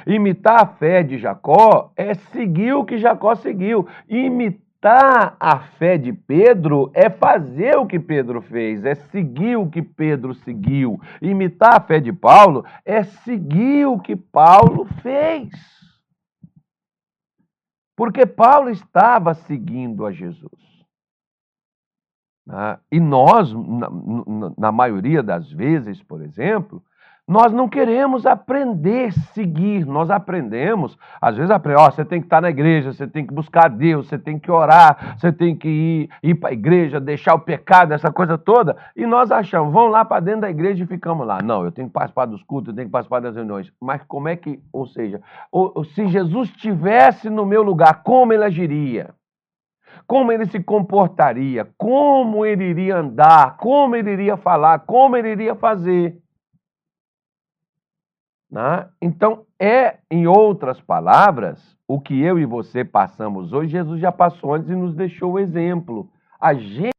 Imitar 0.06 0.62
a 0.62 0.66
fé 0.66 1.02
de 1.02 1.18
Jacó 1.18 1.92
é 1.96 2.14
seguir 2.14 2.72
o 2.74 2.84
que 2.84 2.98
Jacó 2.98 3.34
seguiu. 3.34 3.86
Imitar 4.08 4.71
imitar 4.82 5.36
a 5.38 5.60
fé 5.60 5.96
de 5.96 6.12
Pedro 6.12 6.90
é 6.92 7.08
fazer 7.08 7.76
o 7.76 7.86
que 7.86 8.00
Pedro 8.00 8.42
fez, 8.42 8.84
é 8.84 8.96
seguir 8.96 9.56
o 9.56 9.70
que 9.70 9.80
Pedro 9.80 10.34
seguiu. 10.34 11.00
Imitar 11.20 11.76
a 11.76 11.80
fé 11.80 12.00
de 12.00 12.12
Paulo 12.12 12.64
é 12.84 13.04
seguir 13.04 13.86
o 13.86 14.00
que 14.00 14.16
Paulo 14.16 14.84
fez. 15.00 15.50
Porque 17.96 18.26
Paulo 18.26 18.70
estava 18.70 19.34
seguindo 19.34 20.04
a 20.04 20.10
Jesus. 20.10 20.50
Né? 22.44 22.80
E 22.90 22.98
nós, 22.98 23.52
na, 23.52 23.88
na 24.58 24.72
maioria 24.72 25.22
das 25.22 25.50
vezes, 25.52 26.02
por 26.02 26.22
exemplo, 26.22 26.82
nós 27.32 27.50
não 27.50 27.66
queremos 27.66 28.26
aprender, 28.26 29.10
seguir. 29.32 29.86
Nós 29.86 30.10
aprendemos, 30.10 30.98
às 31.18 31.34
vezes 31.34 31.50
oh, 31.50 31.90
você 31.90 32.04
tem 32.04 32.20
que 32.20 32.26
estar 32.26 32.42
na 32.42 32.50
igreja, 32.50 32.92
você 32.92 33.06
tem 33.06 33.26
que 33.26 33.32
buscar 33.32 33.70
Deus, 33.70 34.06
você 34.06 34.18
tem 34.18 34.38
que 34.38 34.50
orar, 34.50 35.16
você 35.16 35.32
tem 35.32 35.56
que 35.56 35.66
ir, 35.66 36.10
ir 36.22 36.34
para 36.34 36.50
a 36.50 36.52
igreja, 36.52 37.00
deixar 37.00 37.34
o 37.34 37.40
pecado, 37.40 37.94
essa 37.94 38.12
coisa 38.12 38.36
toda. 38.36 38.76
E 38.94 39.06
nós 39.06 39.32
achamos, 39.32 39.72
vamos 39.72 39.92
lá 39.92 40.04
para 40.04 40.20
dentro 40.20 40.42
da 40.42 40.50
igreja 40.50 40.84
e 40.84 40.86
ficamos 40.86 41.26
lá. 41.26 41.40
Não, 41.42 41.64
eu 41.64 41.72
tenho 41.72 41.88
que 41.88 41.94
participar 41.94 42.26
dos 42.26 42.42
cultos, 42.42 42.68
eu 42.68 42.74
tenho 42.74 42.88
que 42.88 42.92
participar 42.92 43.20
das 43.20 43.34
reuniões. 43.34 43.72
Mas 43.80 44.02
como 44.06 44.28
é 44.28 44.36
que, 44.36 44.60
ou 44.70 44.86
seja, 44.86 45.22
ou, 45.50 45.84
se 45.84 46.06
Jesus 46.08 46.50
estivesse 46.50 47.30
no 47.30 47.46
meu 47.46 47.62
lugar, 47.62 48.02
como 48.02 48.34
ele 48.34 48.44
agiria? 48.44 49.14
Como 50.06 50.30
ele 50.30 50.44
se 50.44 50.62
comportaria? 50.62 51.66
Como 51.78 52.44
ele 52.44 52.64
iria 52.64 52.98
andar? 52.98 53.56
Como 53.56 53.96
ele 53.96 54.10
iria 54.10 54.36
falar? 54.36 54.80
Como 54.80 55.16
ele 55.16 55.30
iria 55.30 55.54
fazer? 55.54 56.21
Né? 58.52 58.86
Então, 59.00 59.46
é, 59.58 59.96
em 60.10 60.26
outras 60.26 60.78
palavras, 60.78 61.74
o 61.88 61.98
que 61.98 62.20
eu 62.20 62.38
e 62.38 62.44
você 62.44 62.84
passamos 62.84 63.50
hoje, 63.50 63.70
Jesus 63.70 63.98
já 63.98 64.12
passou 64.12 64.52
antes 64.52 64.68
e 64.68 64.76
nos 64.76 64.94
deixou 64.94 65.32
o 65.32 65.38
exemplo. 65.38 66.10
A 66.38 66.52
gente 66.52 66.92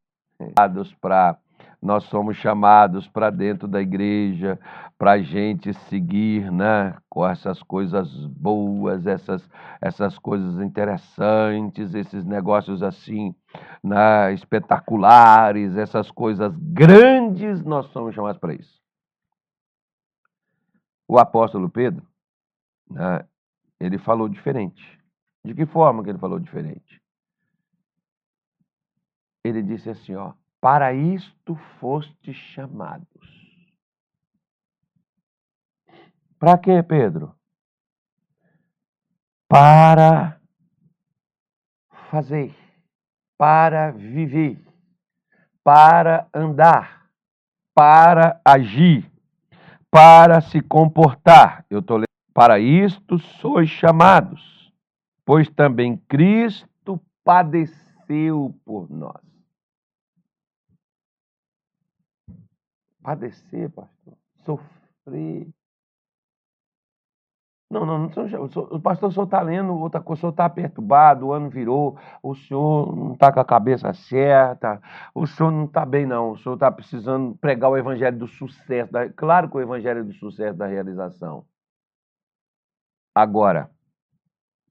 para 0.99 1.37
nós 1.79 2.05
somos 2.05 2.37
chamados 2.37 3.07
para 3.07 3.29
dentro 3.29 3.67
da 3.67 3.81
igreja, 3.81 4.57
para 4.97 5.11
a 5.11 5.21
gente 5.21 5.73
seguir 5.89 6.51
né, 6.51 6.95
com 7.07 7.27
essas 7.27 7.61
coisas 7.61 8.09
boas, 8.25 9.05
essas, 9.05 9.47
essas 9.79 10.17
coisas 10.17 10.59
interessantes, 10.59 11.93
esses 11.93 12.25
negócios 12.25 12.81
assim 12.81 13.35
né, 13.83 14.33
espetaculares, 14.33 15.77
essas 15.77 16.09
coisas 16.09 16.55
grandes, 16.57 17.63
nós 17.63 17.85
somos 17.87 18.15
chamados 18.15 18.39
para 18.39 18.55
isso. 18.55 18.82
O 21.13 21.19
apóstolo 21.19 21.69
Pedro, 21.69 22.03
né, 22.89 23.23
ele 23.79 23.99
falou 23.99 24.27
diferente. 24.27 24.99
De 25.45 25.53
que 25.53 25.63
forma 25.63 26.03
que 26.03 26.09
ele 26.09 26.17
falou 26.17 26.39
diferente? 26.39 26.99
Ele 29.43 29.61
disse 29.61 29.91
assim, 29.91 30.15
ó, 30.15 30.33
para 30.59 30.91
isto 30.91 31.53
foste 31.79 32.33
chamados. 32.33 33.05
Para 36.39 36.57
quê, 36.57 36.81
Pedro? 36.81 37.37
Para 39.47 40.41
fazer, 42.09 42.55
para 43.37 43.91
viver, 43.91 44.59
para 45.63 46.27
andar, 46.33 47.07
para 47.75 48.41
agir 48.43 49.12
para 49.93 50.41
se 50.41 50.59
comportar. 50.59 51.67
Eu 51.69 51.77
estou 51.77 51.97
lendo 51.97 52.07
para 52.33 52.59
isto 52.59 53.19
sois 53.19 53.69
chamados, 53.69 54.73
pois 55.23 55.47
também 55.51 55.97
Cristo 56.07 56.99
padeceu 57.23 58.59
por 58.65 58.89
nós. 58.89 59.21
Padecer, 63.03 63.69
pastor, 63.69 64.17
sofrer. 64.43 65.47
Não, 67.73 67.87
não, 67.87 67.97
não 67.97 68.09
o 68.69 68.79
pastor 68.79 69.11
só 69.11 69.23
está 69.23 69.41
lendo 69.41 69.73
outra 69.73 69.99
coisa, 69.99 70.19
o 70.19 70.21
senhor 70.21 70.31
está 70.31 70.47
perturbado, 70.47 71.25
o 71.25 71.33
ano 71.33 71.49
virou, 71.49 71.97
o 72.21 72.35
senhor 72.35 72.95
não 72.95 73.13
está 73.13 73.31
com 73.31 73.39
a 73.39 73.45
cabeça 73.45 73.91
certa, 73.95 74.79
o 75.15 75.25
senhor 75.25 75.49
não 75.49 75.65
está 75.65 75.83
bem, 75.83 76.05
não. 76.05 76.31
O 76.31 76.37
senhor 76.37 76.53
está 76.53 76.71
precisando 76.71 77.35
pregar 77.37 77.71
o 77.71 77.77
evangelho 77.77 78.15
do 78.15 78.27
sucesso. 78.27 78.91
Da... 78.91 79.09
Claro 79.09 79.49
que 79.49 79.57
o 79.57 79.61
evangelho 79.61 80.01
é 80.01 80.03
do 80.03 80.13
sucesso 80.13 80.55
da 80.55 80.67
realização. 80.67 81.45
Agora, 83.15 83.71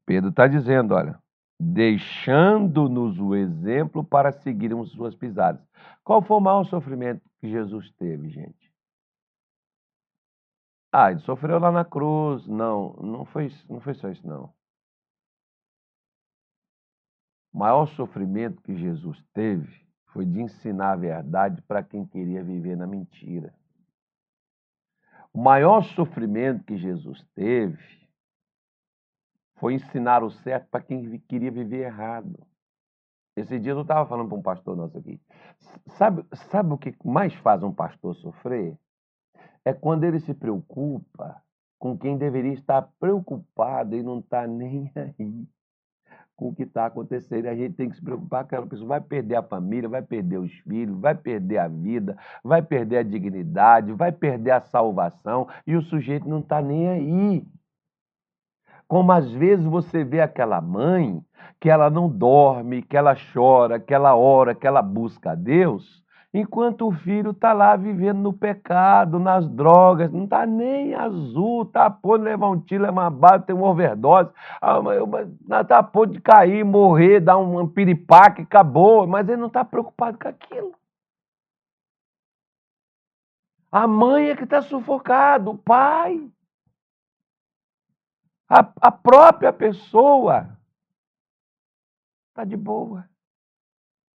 Pedro 0.07 0.31
está 0.31 0.47
dizendo, 0.47 0.95
olha, 0.95 1.19
deixando-nos 1.59 3.19
o 3.19 3.35
exemplo 3.35 4.05
para 4.05 4.31
seguirmos 4.31 4.93
suas 4.93 5.17
pisadas. 5.17 5.61
Qual 6.05 6.23
foi 6.23 6.37
o 6.37 6.41
maior 6.41 6.65
sofrimento 6.67 7.21
que 7.41 7.51
Jesus 7.51 7.91
teve, 7.99 8.29
gente? 8.29 8.62
Ah, 10.93 11.11
ele 11.11 11.21
sofreu 11.21 11.59
lá 11.59 11.73
na 11.73 11.85
cruz. 11.85 12.47
Não, 12.47 12.93
não 12.95 13.25
foi, 13.25 13.51
não 13.69 13.81
foi 13.81 13.95
só 13.95 14.11
isso, 14.11 14.27
não. 14.27 14.53
O 17.53 17.59
maior 17.59 17.87
sofrimento 17.87 18.63
que 18.63 18.77
Jesus 18.77 19.25
teve 19.33 19.83
foi 20.13 20.27
de 20.27 20.41
ensinar 20.41 20.93
a 20.93 20.97
verdade 20.97 21.63
para 21.63 21.83
quem 21.83 22.07
queria 22.07 22.45
viver 22.45 22.77
na 22.77 22.87
mentira. 22.87 23.55
O 25.33 25.43
maior 25.43 25.83
sofrimento 25.83 26.65
que 26.65 26.77
Jesus 26.77 27.25
teve 27.35 28.03
foi 29.57 29.75
ensinar 29.75 30.23
o 30.23 30.31
certo 30.31 30.69
para 30.69 30.83
quem 30.83 31.19
queria 31.21 31.51
viver 31.51 31.87
errado. 31.87 32.47
Esse 33.35 33.59
dia 33.59 33.73
eu 33.73 33.81
estava 33.81 34.07
falando 34.07 34.29
para 34.29 34.39
um 34.39 34.43
pastor 34.43 34.77
nosso 34.77 34.99
aqui. 34.99 35.19
Sabe, 35.97 36.27
sabe 36.51 36.75
o 36.75 36.79
que 36.79 36.95
mais 37.03 37.33
faz 37.37 37.63
um 37.63 37.73
pastor 37.73 38.15
sofrer? 38.17 38.77
É 39.65 39.73
quando 39.73 40.05
ele 40.05 40.21
se 40.21 40.35
preocupa 40.35 41.41
com 41.79 41.97
quem 41.97 42.17
deveria 42.17 42.53
estar 42.53 42.83
preocupado 42.99 43.97
e 43.97 44.03
não 44.03 44.21
está 44.21 44.47
nem 44.47 44.91
aí 44.97 45.47
com 46.37 46.49
o 46.49 46.55
que 46.55 46.65
está 46.65 46.87
acontecendo. 46.87 47.47
A 47.47 47.55
gente 47.55 47.75
tem 47.75 47.89
que 47.89 47.97
se 47.97 48.03
preocupar 48.03 48.45
que 48.45 48.55
aquela 48.55 48.67
pessoa 48.67 48.89
vai 48.89 49.01
perder 49.01 49.37
a 49.37 49.43
família, 49.43 49.89
vai 49.89 50.03
perder 50.03 50.39
os 50.39 50.53
filhos, 50.61 50.99
vai 50.99 51.15
perder 51.15 51.59
a 51.59 51.69
vida, 51.69 52.17
vai 52.43 52.63
perder 52.63 52.99
a 52.99 53.03
dignidade, 53.03 53.93
vai 53.93 54.11
perder 54.11 54.53
a 54.53 54.61
salvação 54.61 55.47
e 55.67 55.77
o 55.77 55.83
sujeito 55.83 56.29
não 56.29 56.41
está 56.41 56.61
nem 56.61 56.89
aí. 56.89 57.47
Como 58.89 59.11
às 59.13 59.31
vezes 59.31 59.65
você 59.65 60.05
vê 60.05 60.21
aquela 60.21 60.61
mãe 60.61 61.25
que 61.61 61.71
ela 61.71 61.89
não 61.89 62.09
dorme, 62.09 62.83
que 62.83 62.97
ela 62.97 63.15
chora, 63.33 63.79
que 63.79 63.95
ela 63.95 64.17
ora, 64.17 64.55
que 64.55 64.67
ela 64.67 64.83
busca 64.83 65.33
a 65.33 65.35
Deus, 65.35 66.02
enquanto 66.33 66.89
o 66.89 66.93
filho 66.93 67.33
está 67.33 67.53
lá 67.53 67.77
vivendo 67.77 68.19
no 68.19 68.33
pecado, 68.33 69.19
nas 69.19 69.47
drogas, 69.49 70.11
não 70.11 70.25
está 70.25 70.47
nem 70.47 70.95
azul, 70.95 71.63
está 71.63 71.87
a 71.87 71.91
ponto 71.91 72.19
de 72.19 72.25
levar 72.25 72.49
um 72.49 72.61
tiro, 72.61 72.85
levar 72.85 73.03
uma 73.03 73.11
bala, 73.11 73.41
ter 73.41 73.53
uma 73.53 73.69
overdose, 73.69 74.31
está 75.61 75.79
a 75.79 75.83
ponto 75.83 76.13
de 76.13 76.21
cair, 76.21 76.65
morrer, 76.65 77.21
dar 77.21 77.37
um 77.37 77.69
piripaque, 77.69 78.43
acabou, 78.43 79.07
mas 79.07 79.29
ele 79.29 79.41
não 79.41 79.49
está 79.49 79.65
preocupado 79.65 80.19
com 80.19 80.29
aquilo. 80.29 80.75
A 83.71 83.87
mãe 83.87 84.29
é 84.29 84.37
que 84.37 84.45
está 84.45 84.61
sufocado, 84.61 85.51
o 85.51 85.59
pai. 85.59 86.31
A, 88.49 88.61
a 88.83 88.93
própria 88.93 89.51
pessoa 89.51 90.59
está 92.29 92.45
de 92.45 92.57
boa. 92.57 93.09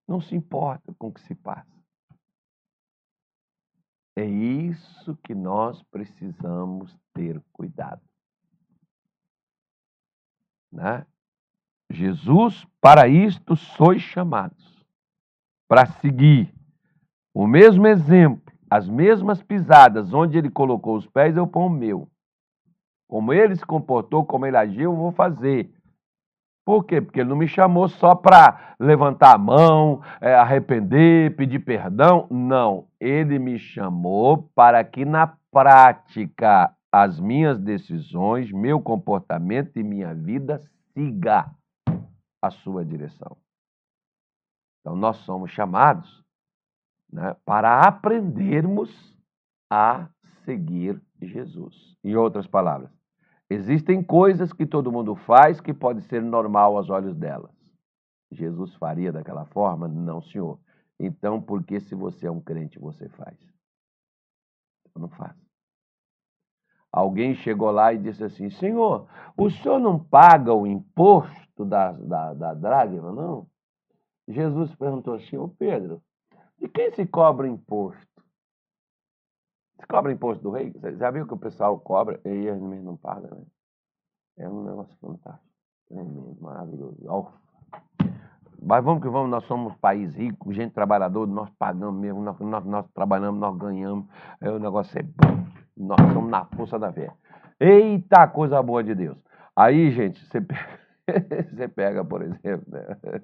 Não 0.06 0.20
se 0.20 0.36
importa 0.36 0.94
com 1.00 1.08
o 1.08 1.14
que 1.14 1.22
se 1.22 1.34
passa. 1.34 1.75
É 4.16 4.24
isso 4.25 5.18
que 5.24 5.36
nós 5.36 5.84
precisamos 5.84 6.96
ter 7.14 7.42
cuidado. 7.51 8.01
Né? 10.72 11.06
Jesus, 11.90 12.66
para 12.80 13.08
isto 13.08 13.56
sois 13.56 14.01
chamados, 14.01 14.86
para 15.68 15.86
seguir 15.86 16.54
o 17.34 17.46
mesmo 17.46 17.86
exemplo, 17.86 18.54
as 18.70 18.88
mesmas 18.88 19.44
pisadas, 19.44 20.14
onde 20.14 20.38
ele 20.38 20.50
colocou 20.50 20.96
os 20.96 21.06
pés, 21.06 21.36
eu 21.36 21.46
ponho 21.46 21.68
o 21.68 21.70
meu. 21.70 22.10
Como 23.08 23.34
ele 23.34 23.56
se 23.56 23.66
comportou, 23.66 24.25
como 24.25 24.46
ele 24.46 24.58
agiu, 24.58 24.92
eu 24.92 24.96
vou 24.96 25.12
fazer. 25.12 25.75
Por 26.66 26.84
quê? 26.84 27.00
Porque 27.00 27.20
ele 27.20 27.30
não 27.30 27.36
me 27.36 27.48
chamou 27.48 27.88
só 27.88 28.16
para 28.16 28.75
levantar 28.80 29.36
a 29.36 29.38
mão, 29.38 30.01
é, 30.20 30.34
arrepender, 30.34 31.36
pedir 31.36 31.60
perdão. 31.60 32.28
Não. 32.32 32.88
Ele 33.00 33.38
me 33.38 33.60
chamou 33.60 34.50
para 34.56 34.84
que 34.84 35.06
na 35.06 35.38
prática 35.51 36.75
as 36.92 37.20
minhas 37.20 37.60
decisões, 37.60 38.51
meu 38.51 38.82
comportamento 38.82 39.78
e 39.78 39.84
minha 39.84 40.14
vida 40.16 40.60
siga 40.94 41.51
a 42.42 42.50
sua 42.50 42.84
direção. 42.84 43.38
Então 44.82 44.96
nós 44.96 45.18
somos 45.18 45.51
chamados 45.51 46.24
né, 47.12 47.36
para 47.46 47.82
aprendermos 47.82 48.90
a 49.70 50.08
seguir 50.46 51.01
Jesus. 51.22 51.96
Em 52.04 52.16
outras 52.16 52.48
palavras, 52.48 52.90
existem 53.50 54.03
coisas 54.03 54.51
que 54.51 54.66
todo 54.66 54.92
mundo 54.92 55.16
faz 55.16 55.60
que 55.62 55.74
pode 55.74 56.01
ser 56.03 56.22
normal 56.22 56.77
aos 56.77 56.90
olhos 56.90 57.16
delas. 57.16 57.51
Jesus 58.31 58.74
faria 58.75 59.12
daquela 59.12 59.46
forma? 59.46 59.88
Não, 59.88 60.22
senhor. 60.22 60.60
Então, 61.00 61.42
por 61.42 61.64
que 61.64 61.79
se 61.79 61.94
você 61.94 62.27
é 62.27 62.31
um 62.31 62.42
crente 62.42 62.79
você 62.79 63.10
faz? 63.10 63.38
Eu 64.94 65.01
não 65.01 65.10
faço. 65.10 65.46
Alguém 66.92 67.36
chegou 67.36 67.72
lá 67.72 67.94
e 67.94 67.98
disse 67.98 68.24
assim: 68.24 68.50
Senhor, 68.50 69.08
o 69.36 69.50
senhor 69.50 69.79
não 69.79 70.00
paga 70.00 70.53
o 70.53 70.66
imposto 70.66 71.66
da, 71.66 71.92
da, 71.92 72.34
da 72.34 72.53
drágima, 72.53 73.12
não? 73.12 73.48
Jesus 74.27 74.74
perguntou 74.75 75.16
assim: 75.16 75.36
Ô 75.36 75.50
Pedro, 75.50 76.01
de 76.58 76.70
quem 76.70 76.92
se 76.92 77.05
cobra 77.05 77.48
imposto? 77.48 78.15
Você 79.77 79.85
cobra 79.88 80.11
imposto 80.11 80.44
do 80.44 80.51
rei? 80.51 80.72
Você 80.72 80.96
já 80.96 81.11
viu 81.11 81.27
que 81.27 81.33
o 81.33 81.38
pessoal 81.38 81.79
cobra 81.79 82.20
e 82.25 82.29
eles 82.29 82.61
mesmo 82.61 82.85
não 82.85 82.98
pagam, 82.98 83.38
né? 83.38 83.46
É 84.38 84.50
um 84.50 84.64
negócio 84.64 84.96
fantástico. 85.00 85.46
Tremendo, 85.88 86.38
maravilhoso. 86.42 86.98
Mas 88.61 88.83
vamos 88.83 89.01
que 89.01 89.09
vamos, 89.09 89.29
nós 89.29 89.44
somos 89.46 89.74
um 89.74 89.77
país 89.77 90.14
rico, 90.16 90.51
gente 90.51 90.74
trabalhadora, 90.74 91.29
nós 91.29 91.50
pagamos 91.51 92.00
mesmo, 92.00 92.22
nós, 92.22 92.40
nós, 92.40 92.66
nós 92.66 92.85
trabalhamos, 92.94 93.40
nós 93.40 93.55
ganhamos. 93.57 94.07
Aí 94.42 94.50
o 94.50 94.59
negócio 94.59 95.00
é 95.00 95.03
bom. 95.03 95.46
Nós 95.77 96.00
estamos 96.00 96.29
na 96.29 96.46
força 96.46 96.79
da 96.79 96.92
fé. 96.92 97.14
Eita, 97.59 98.27
coisa 98.27 98.61
boa 98.64 98.83
de 98.83 98.96
Deus. 98.96 99.18
Aí, 99.55 99.92
gente, 99.92 100.20
você 100.25 100.42
pega, 100.42 101.50
você 101.53 101.68
pega 101.68 102.03
por 102.03 102.22
exemplo, 102.22 102.66
né? 102.68 103.22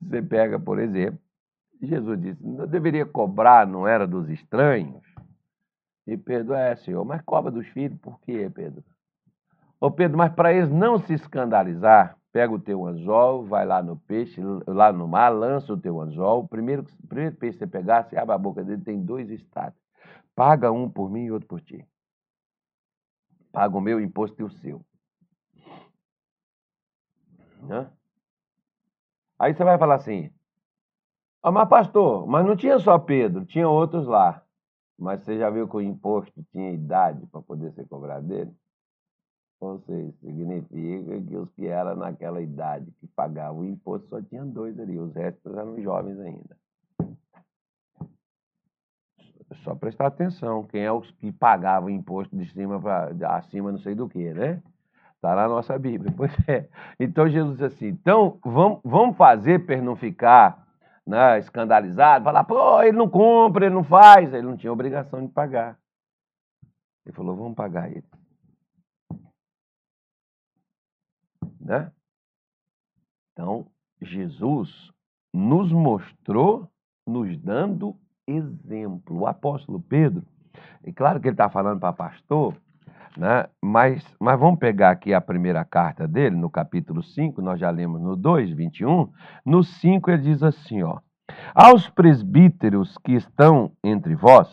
você 0.00 0.22
pega, 0.22 0.60
por 0.60 0.78
exemplo, 0.78 1.18
Jesus 1.82 2.20
disse, 2.20 2.46
não 2.46 2.66
deveria 2.66 3.06
cobrar, 3.06 3.66
não 3.66 3.86
era 3.86 4.06
dos 4.06 4.28
estranhos? 4.28 5.02
E 6.08 6.16
Pedro, 6.16 6.54
é, 6.54 6.74
senhor, 6.74 7.04
mas 7.04 7.20
cobra 7.20 7.50
dos 7.50 7.66
filhos, 7.68 8.00
por 8.00 8.18
quê, 8.20 8.48
Pedro? 8.48 8.82
Ô 9.78 9.90
Pedro, 9.90 10.16
mas 10.16 10.32
para 10.32 10.54
eles 10.54 10.70
não 10.70 10.98
se 10.98 11.12
escandalizar, 11.12 12.16
pega 12.32 12.50
o 12.50 12.58
teu 12.58 12.86
anzol, 12.86 13.44
vai 13.44 13.66
lá 13.66 13.82
no 13.82 13.94
peixe, 13.94 14.40
lá 14.66 14.90
no 14.90 15.06
mar, 15.06 15.28
lança 15.28 15.70
o 15.70 15.76
teu 15.76 16.00
anzol. 16.00 16.44
O 16.44 16.48
primeiro, 16.48 16.86
primeiro 17.06 17.36
peixe 17.36 17.58
que 17.58 17.64
você 17.64 17.70
pegar, 17.70 18.04
você 18.04 18.16
abre 18.16 18.34
a 18.34 18.38
boca 18.38 18.64
dele, 18.64 18.80
tem 18.80 19.04
dois 19.04 19.28
estados. 19.28 19.78
Paga 20.34 20.72
um 20.72 20.88
por 20.88 21.10
mim 21.10 21.24
e 21.24 21.30
outro 21.30 21.46
por 21.46 21.60
ti. 21.60 21.86
Paga 23.52 23.76
o 23.76 23.80
meu 23.80 24.00
imposto 24.00 24.40
e 24.40 24.44
o 24.44 24.50
seu. 24.50 24.80
Né? 27.64 27.86
Aí 29.38 29.52
você 29.52 29.62
vai 29.62 29.76
falar 29.76 29.96
assim, 29.96 30.32
ah, 31.42 31.52
mas 31.52 31.68
pastor, 31.68 32.26
mas 32.26 32.46
não 32.46 32.56
tinha 32.56 32.78
só 32.78 32.98
Pedro, 32.98 33.44
tinha 33.44 33.68
outros 33.68 34.06
lá. 34.06 34.42
Mas 34.98 35.22
você 35.22 35.38
já 35.38 35.48
viu 35.48 35.68
que 35.68 35.76
o 35.76 35.80
imposto 35.80 36.44
tinha 36.50 36.72
idade 36.72 37.24
para 37.26 37.40
poder 37.40 37.72
ser 37.72 37.86
cobrado 37.86 38.26
dele? 38.26 38.52
Ou 39.60 39.78
seja, 39.80 40.12
significa 40.20 41.20
que 41.20 41.36
os 41.36 41.50
que 41.52 41.66
eram 41.66 41.96
naquela 41.96 42.40
idade 42.40 42.92
que 43.00 43.06
pagavam 43.08 43.60
o 43.60 43.64
imposto 43.64 44.08
só 44.08 44.20
tinham 44.22 44.48
dois 44.48 44.78
ali, 44.78 44.98
os 44.98 45.14
restos 45.14 45.56
eram 45.56 45.80
jovens 45.80 46.18
ainda. 46.18 46.56
Só 49.64 49.74
prestar 49.74 50.08
atenção, 50.08 50.64
quem 50.64 50.82
é 50.82 50.92
os 50.92 51.10
que 51.12 51.32
pagavam 51.32 51.90
imposto 51.90 52.36
de 52.36 52.46
cima 52.52 52.80
para 52.80 53.36
acima 53.36 53.72
não 53.72 53.78
sei 53.78 53.94
do 53.94 54.08
que, 54.08 54.32
né? 54.32 54.62
Está 55.14 55.34
na 55.34 55.48
nossa 55.48 55.78
Bíblia. 55.78 56.12
Pois 56.16 56.32
é. 56.48 56.68
Então 57.00 57.28
Jesus 57.28 57.58
disse 57.58 57.64
assim: 57.64 57.86
então 57.88 58.38
vamos, 58.44 58.80
vamos 58.84 59.16
fazer 59.16 59.64
para 59.64 59.80
não 59.80 59.96
ficar 59.96 60.67
né, 61.08 61.38
escandalizado, 61.38 62.22
falar, 62.22 62.44
pô, 62.44 62.82
ele 62.82 62.96
não 62.96 63.08
compra, 63.08 63.64
ele 63.64 63.74
não 63.74 63.82
faz, 63.82 64.30
ele 64.34 64.46
não 64.46 64.58
tinha 64.58 64.70
obrigação 64.70 65.26
de 65.26 65.32
pagar. 65.32 65.78
Ele 67.06 67.16
falou, 67.16 67.34
vamos 67.34 67.54
pagar 67.54 67.90
ele. 67.90 68.04
Né? 71.58 71.90
Então, 73.32 73.66
Jesus 74.02 74.92
nos 75.32 75.72
mostrou, 75.72 76.70
nos 77.06 77.38
dando 77.38 77.98
exemplo. 78.26 79.20
O 79.20 79.26
apóstolo 79.26 79.80
Pedro, 79.80 80.26
é 80.84 80.92
claro 80.92 81.20
que 81.20 81.28
ele 81.28 81.34
está 81.34 81.48
falando 81.48 81.80
para 81.80 81.94
pastor, 81.94 82.54
né? 83.18 83.46
mas, 83.60 84.04
mas 84.20 84.38
vamos 84.38 84.60
pegar 84.60 84.90
aqui 84.90 85.12
a 85.12 85.20
primeira 85.20 85.64
carta 85.64 86.06
dele, 86.06 86.36
no 86.36 86.48
capítulo 86.48 87.02
5, 87.02 87.42
nós 87.42 87.58
já 87.58 87.68
lemos 87.68 88.00
no 88.00 88.14
2, 88.14 88.52
21. 88.52 89.10
No 89.44 89.64
5 89.64 90.10
ele 90.10 90.22
diz 90.22 90.42
assim: 90.42 90.82
ó, 90.82 91.00
Aos 91.52 91.90
presbíteros 91.90 92.96
que 92.98 93.12
estão 93.12 93.72
entre 93.82 94.14
vós, 94.14 94.48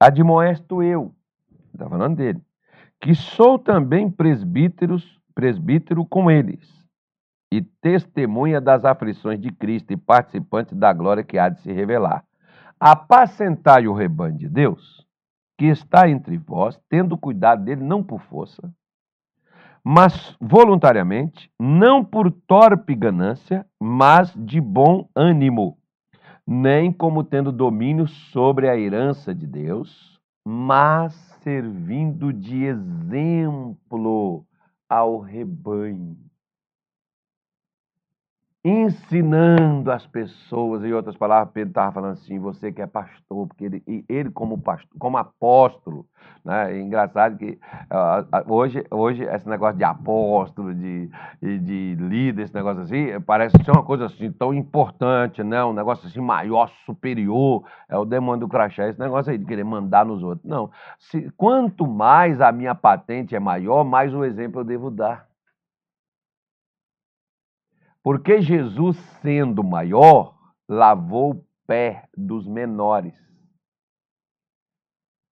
admoesto 0.00 0.82
eu, 0.82 1.14
está 1.72 1.88
falando 1.88 2.16
dele, 2.16 2.40
que 3.00 3.14
sou 3.14 3.58
também 3.58 4.10
presbíteros, 4.10 5.20
presbítero 5.34 6.06
com 6.06 6.30
eles, 6.30 6.66
e 7.52 7.60
testemunha 7.60 8.60
das 8.60 8.84
aflições 8.84 9.38
de 9.38 9.52
Cristo 9.52 9.92
e 9.92 9.96
participante 9.96 10.74
da 10.74 10.92
glória 10.92 11.22
que 11.22 11.38
há 11.38 11.50
de 11.50 11.60
se 11.60 11.70
revelar. 11.70 12.24
Apacentai 12.80 13.86
o 13.86 13.92
rebanho 13.92 14.36
de 14.36 14.48
Deus, 14.48 15.03
que 15.56 15.66
está 15.66 16.08
entre 16.08 16.36
vós, 16.36 16.80
tendo 16.88 17.16
cuidado 17.16 17.64
dele 17.64 17.82
não 17.82 18.02
por 18.02 18.20
força, 18.20 18.72
mas 19.82 20.34
voluntariamente, 20.40 21.50
não 21.58 22.04
por 22.04 22.30
torpe 22.30 22.94
ganância, 22.94 23.66
mas 23.78 24.32
de 24.34 24.60
bom 24.60 25.08
ânimo, 25.14 25.78
nem 26.46 26.90
como 26.90 27.22
tendo 27.22 27.52
domínio 27.52 28.06
sobre 28.06 28.68
a 28.68 28.76
herança 28.76 29.34
de 29.34 29.46
Deus, 29.46 30.18
mas 30.44 31.12
servindo 31.42 32.32
de 32.32 32.64
exemplo 32.64 34.46
ao 34.88 35.18
rebanho 35.20 36.16
ensinando 38.64 39.92
as 39.92 40.06
pessoas, 40.06 40.82
em 40.82 40.92
outras 40.94 41.14
palavras, 41.16 41.52
Pedro 41.52 41.68
estava 41.68 41.92
falando 41.92 42.12
assim, 42.12 42.38
você 42.38 42.72
que 42.72 42.80
é 42.80 42.86
pastor, 42.86 43.46
porque 43.46 43.64
ele, 43.66 44.04
ele 44.08 44.30
como 44.30 44.56
pastor, 44.56 44.88
como 44.98 45.18
apóstolo, 45.18 46.06
né? 46.42 46.72
É 46.72 46.80
engraçado 46.80 47.36
que 47.36 47.58
uh, 47.90 48.52
hoje, 48.52 48.82
hoje 48.90 49.22
esse 49.22 49.46
negócio 49.46 49.76
de 49.76 49.84
apóstolo, 49.84 50.74
de, 50.74 51.10
de 51.42 51.94
líder, 51.94 52.44
esse 52.44 52.54
negócio 52.54 52.82
assim, 52.82 53.20
parece 53.26 53.62
ser 53.62 53.70
uma 53.70 53.82
coisa 53.82 54.06
assim 54.06 54.32
tão 54.32 54.54
importante, 54.54 55.42
né? 55.42 55.62
Um 55.62 55.74
negócio 55.74 56.08
assim 56.08 56.20
maior, 56.20 56.70
superior, 56.86 57.64
é 57.86 57.98
o 57.98 58.06
demônio 58.06 58.40
do 58.40 58.48
crachá, 58.48 58.88
esse 58.88 58.98
negócio 58.98 59.30
aí 59.30 59.36
de 59.36 59.44
querer 59.44 59.64
mandar 59.64 60.06
nos 60.06 60.22
outros. 60.22 60.48
Não, 60.48 60.70
se, 60.98 61.30
quanto 61.36 61.86
mais 61.86 62.40
a 62.40 62.50
minha 62.50 62.74
patente 62.74 63.36
é 63.36 63.40
maior, 63.40 63.84
mais 63.84 64.14
o 64.14 64.24
exemplo 64.24 64.60
eu 64.60 64.64
devo 64.64 64.90
dar. 64.90 65.33
Porque 68.04 68.42
Jesus, 68.42 68.98
sendo 69.22 69.64
maior, 69.64 70.38
lavou 70.68 71.32
o 71.32 71.46
pé 71.66 72.06
dos 72.14 72.46
menores. 72.46 73.18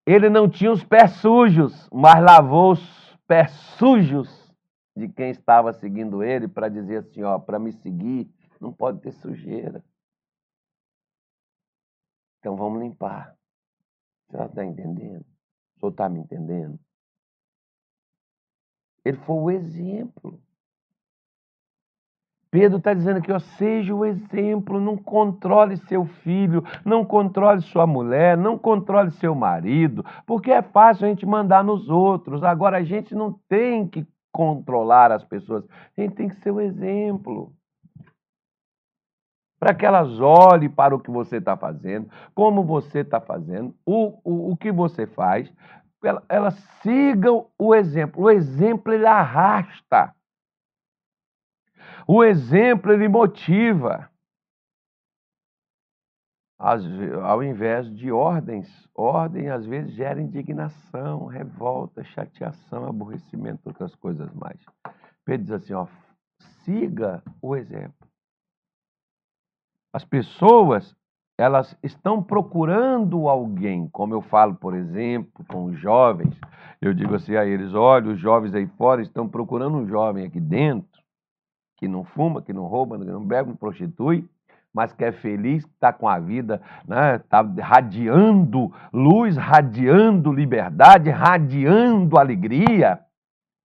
Ele 0.06 0.30
não 0.30 0.48
tinha 0.48 0.72
os 0.72 0.82
pés 0.82 1.12
sujos, 1.20 1.86
mas 1.92 2.24
lavou 2.24 2.72
os 2.72 3.16
pés 3.26 3.52
sujos 3.78 4.50
de 4.96 5.06
quem 5.06 5.30
estava 5.30 5.74
seguindo 5.74 6.22
ele 6.22 6.48
para 6.48 6.70
dizer 6.70 7.00
assim, 7.00 7.22
ó, 7.22 7.38
para 7.38 7.58
me 7.58 7.72
seguir 7.72 8.32
não 8.58 8.72
pode 8.72 9.00
ter 9.02 9.12
sujeira. 9.12 9.84
Então 12.38 12.56
vamos 12.56 12.80
limpar. 12.80 13.36
Você 14.30 14.42
está 14.44 14.64
entendendo? 14.64 15.26
O 15.76 15.80
senhor 15.80 15.90
está 15.90 16.08
me 16.08 16.20
entendendo? 16.20 16.80
Ele 19.04 19.18
foi 19.18 19.36
o 19.36 19.50
exemplo. 19.50 20.42
Pedro 22.52 22.76
está 22.76 22.92
dizendo 22.92 23.16
aqui, 23.16 23.32
ó, 23.32 23.38
seja 23.38 23.94
o 23.94 24.04
exemplo, 24.04 24.78
não 24.78 24.94
controle 24.94 25.78
seu 25.88 26.04
filho, 26.04 26.62
não 26.84 27.02
controle 27.02 27.62
sua 27.62 27.86
mulher, 27.86 28.36
não 28.36 28.58
controle 28.58 29.10
seu 29.12 29.34
marido, 29.34 30.04
porque 30.26 30.50
é 30.50 30.60
fácil 30.60 31.06
a 31.06 31.08
gente 31.08 31.24
mandar 31.24 31.64
nos 31.64 31.88
outros. 31.88 32.44
Agora 32.44 32.76
a 32.76 32.82
gente 32.82 33.14
não 33.14 33.32
tem 33.48 33.88
que 33.88 34.06
controlar 34.30 35.10
as 35.10 35.24
pessoas, 35.24 35.64
a 35.96 36.02
gente 36.02 36.14
tem 36.14 36.28
que 36.28 36.36
ser 36.42 36.50
o 36.50 36.60
exemplo. 36.60 37.54
Para 39.58 39.72
que 39.72 39.86
elas 39.86 40.20
olhem 40.20 40.68
para 40.68 40.94
o 40.94 41.00
que 41.00 41.10
você 41.10 41.38
está 41.38 41.56
fazendo, 41.56 42.10
como 42.34 42.62
você 42.64 42.98
está 42.98 43.18
fazendo, 43.18 43.74
o, 43.86 44.18
o, 44.22 44.52
o 44.52 44.56
que 44.58 44.70
você 44.70 45.06
faz, 45.06 45.50
elas 46.28 46.54
sigam 46.82 47.46
o 47.58 47.74
exemplo. 47.74 48.24
O 48.24 48.30
exemplo 48.30 48.92
ele 48.92 49.06
arrasta. 49.06 50.14
O 52.06 52.24
exemplo 52.24 52.92
ele 52.92 53.08
motiva. 53.08 54.10
ao 57.24 57.42
invés 57.42 57.92
de 57.94 58.12
ordens, 58.12 58.88
ordem 58.94 59.50
às 59.50 59.66
vezes 59.66 59.94
gera 59.94 60.20
indignação, 60.20 61.26
revolta, 61.26 62.04
chateação, 62.04 62.86
aborrecimento, 62.86 63.62
outras 63.66 63.94
coisas 63.96 64.32
mais. 64.32 64.60
Pedro 65.24 65.44
diz 65.44 65.52
assim, 65.52 65.74
ó, 65.74 65.86
siga 66.64 67.22
o 67.40 67.56
exemplo. 67.56 68.06
As 69.92 70.04
pessoas, 70.04 70.96
elas 71.38 71.76
estão 71.82 72.22
procurando 72.22 73.28
alguém, 73.28 73.88
como 73.88 74.14
eu 74.14 74.22
falo, 74.22 74.54
por 74.54 74.74
exemplo, 74.74 75.44
com 75.46 75.64
os 75.64 75.78
jovens, 75.78 76.38
eu 76.80 76.94
digo 76.94 77.14
assim 77.14 77.36
a 77.36 77.44
eles, 77.44 77.74
olha, 77.74 78.10
os 78.10 78.18
jovens 78.18 78.54
aí 78.54 78.66
fora 78.66 79.02
estão 79.02 79.28
procurando 79.28 79.76
um 79.76 79.86
jovem 79.86 80.24
aqui 80.24 80.40
dentro, 80.40 80.91
que 81.82 81.88
não 81.88 82.04
fuma, 82.04 82.40
que 82.40 82.52
não 82.52 82.62
rouba, 82.66 82.96
que 82.96 83.04
não 83.04 83.24
bebe, 83.24 83.48
não 83.48 83.56
prostitui, 83.56 84.24
mas 84.72 84.92
que 84.92 85.04
é 85.04 85.10
feliz, 85.10 85.64
está 85.64 85.92
com 85.92 86.08
a 86.08 86.16
vida, 86.16 86.62
está 86.80 86.94
né, 86.94 87.18
tá 87.28 87.42
radiando 87.60 88.72
luz, 88.92 89.36
radiando 89.36 90.32
liberdade, 90.32 91.10
radiando 91.10 92.16
alegria 92.16 93.00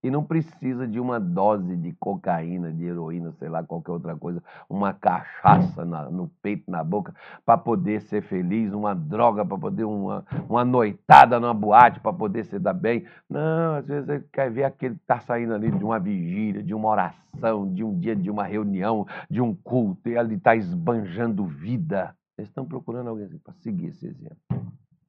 e 0.02 0.10
não 0.10 0.22
precisa 0.22 0.86
de 0.86 1.00
uma 1.00 1.18
dose 1.18 1.76
de 1.76 1.92
cocaína, 1.94 2.72
de 2.72 2.84
heroína, 2.84 3.32
sei 3.32 3.48
lá, 3.48 3.64
qualquer 3.64 3.92
outra 3.92 4.16
coisa, 4.16 4.42
uma 4.68 4.92
cachaça 4.92 5.84
na, 5.84 6.08
no 6.10 6.28
peito, 6.40 6.70
na 6.70 6.84
boca, 6.84 7.14
para 7.44 7.58
poder 7.58 8.00
ser 8.02 8.22
feliz, 8.22 8.72
uma 8.72 8.94
droga 8.94 9.44
para 9.44 9.58
poder, 9.58 9.84
uma, 9.84 10.24
uma 10.48 10.64
noitada 10.64 11.40
numa 11.40 11.54
boate 11.54 12.00
para 12.00 12.12
poder 12.12 12.44
se 12.44 12.58
dar 12.58 12.74
bem. 12.74 13.06
Não, 13.28 13.74
às 13.74 13.86
vezes 13.86 14.08
ele 14.08 14.24
quer 14.32 14.50
ver 14.50 14.64
aquele 14.64 14.94
que 14.94 15.02
está 15.02 15.20
saindo 15.20 15.54
ali 15.54 15.70
de 15.70 15.84
uma 15.84 15.98
vigília, 15.98 16.62
de 16.62 16.74
uma 16.74 16.88
oração, 16.88 17.72
de 17.72 17.82
um 17.82 17.98
dia 17.98 18.14
de 18.14 18.30
uma 18.30 18.44
reunião, 18.44 19.06
de 19.28 19.40
um 19.40 19.54
culto, 19.54 20.08
e 20.08 20.16
ele 20.16 20.34
está 20.34 20.54
esbanjando 20.54 21.44
vida. 21.44 22.14
Eles 22.36 22.48
estão 22.48 22.64
procurando 22.64 23.08
alguém 23.08 23.26
assim, 23.26 23.38
para 23.38 23.54
seguir 23.54 23.88
esse 23.88 24.06
exemplo. 24.06 24.38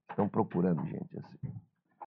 Estão 0.09 0.27
procurando 0.27 0.83
gente 0.87 1.17
assim. 1.19 1.68